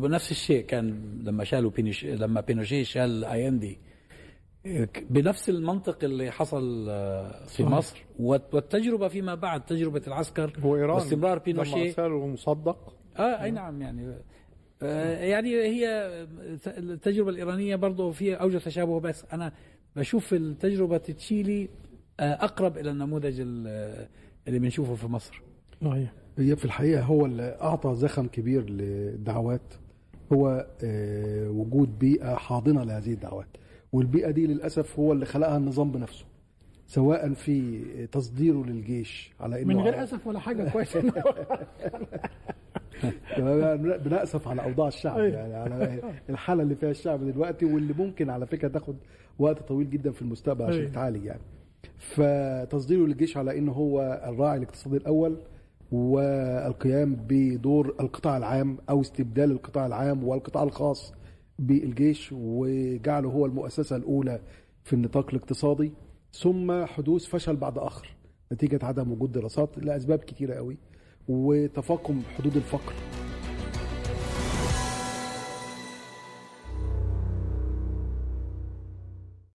نفس 0.08 0.32
الشيء 0.32 0.65
كان 0.65 1.01
لما 1.23 1.43
شالوا 1.43 1.71
بينوش 1.71 2.06
لما 2.06 2.41
بينوشيه 2.41 2.84
شال 2.84 3.25
ايندي 3.25 3.77
بنفس 5.10 5.49
المنطق 5.49 6.04
اللي 6.04 6.32
حصل 6.32 6.86
في 7.47 7.63
صحيح. 7.63 7.67
مصر 7.67 8.06
والتجربة 8.19 9.08
فيما 9.08 9.36
بعد 9.36 9.65
تجربة 9.65 10.01
العسكر 10.08 10.54
وايران 10.63 10.95
واستمرار 10.95 11.39
بينوشيه 11.39 11.86
أرسله 11.88 12.27
مصدق 12.27 12.93
آه 13.17 13.43
أي 13.43 13.51
نعم 13.51 13.82
يعني 13.82 14.08
آه 14.08 14.21
يعني 14.81 15.49
هي 15.55 15.87
التجربة 16.67 17.29
الإيرانية 17.29 17.75
برضه 17.75 18.11
فيها 18.11 18.35
أوجه 18.35 18.57
تشابه 18.57 18.99
بس 18.99 19.25
أنا 19.33 19.51
بشوف 19.95 20.33
التجربة 20.33 20.97
تشيلي 20.97 21.69
آه 22.19 22.33
أقرب 22.33 22.77
إلى 22.77 22.91
النموذج 22.91 23.39
ال- 23.39 24.07
اللي 24.47 24.59
بنشوفه 24.59 24.95
في 24.95 25.07
مصر. 25.07 25.41
صحيح. 25.85 26.13
هي 26.37 26.55
في 26.55 26.65
الحقيقة 26.65 27.01
هو 27.03 27.25
اللي 27.25 27.57
أعطى 27.61 27.95
زخم 27.95 28.27
كبير 28.27 28.69
للدعوات 28.69 29.73
هو 30.33 30.67
آه، 30.83 31.49
وجود 31.49 31.99
بيئة 31.99 32.35
حاضنة 32.35 32.83
لهذه 32.83 33.13
الدعوات. 33.13 33.47
والبيئة 33.93 34.31
دي 34.31 34.47
للأسف 34.47 34.99
هو 34.99 35.13
اللي 35.13 35.25
خلقها 35.25 35.57
النظام 35.57 35.91
بنفسه 35.91 36.25
سواء 36.87 37.33
في 37.33 37.81
تصديره 38.11 38.63
للجيش 38.65 39.31
على 39.39 39.61
إنه 39.61 39.73
من 39.73 39.79
غير 39.79 40.03
أسف 40.03 40.27
ولا 40.27 40.39
حاجة 40.39 40.69
كويس 40.69 40.97
بنأسف 43.97 44.47
على 44.47 44.63
أوضاع 44.63 44.87
الشعب 44.87 45.19
أيوة. 45.19 45.37
يعني 45.37 45.53
على 45.53 46.01
الحالة 46.29 46.63
اللي 46.63 46.75
فيها 46.75 46.91
الشعب 46.91 47.23
دلوقتي 47.23 47.65
واللي 47.65 47.93
ممكن 47.93 48.29
على 48.29 48.47
فكرة 48.47 48.67
تاخد 48.67 48.95
وقت 49.39 49.59
طويل 49.59 49.89
جدا 49.89 50.11
في 50.11 50.21
المستقبل 50.21 50.65
عشان. 50.65 50.91
تتعالج 50.91 51.25
يعني 51.25 51.41
فتصديره 51.97 53.05
للجيش 53.05 53.37
على 53.37 53.57
إنه 53.57 53.71
هو 53.71 54.21
الراعي 54.27 54.57
الاقتصادي 54.57 54.97
الأول 54.97 55.37
والقيام 55.91 57.15
بدور 57.27 57.95
القطاع 57.99 58.37
العام 58.37 58.77
أو 58.89 59.01
استبدال 59.01 59.51
القطاع 59.51 59.85
العام 59.85 60.23
والقطاع 60.23 60.63
الخاص 60.63 61.13
بالجيش 61.59 62.29
وجعله 62.31 63.29
هو 63.29 63.45
المؤسسة 63.45 63.95
الأولى 63.95 64.39
في 64.83 64.93
النطاق 64.93 65.29
الاقتصادي 65.29 65.91
ثم 66.33 66.85
حدوث 66.85 67.25
فشل 67.25 67.55
بعد 67.55 67.77
آخر 67.77 68.15
نتيجة 68.53 68.79
عدم 68.85 69.11
وجود 69.11 69.31
دراسات 69.31 69.77
لأسباب 69.77 70.19
كتيرة 70.19 70.53
قوي 70.55 70.77
وتفاقم 71.29 72.21
حدود 72.38 72.55
الفقر. 72.55 72.93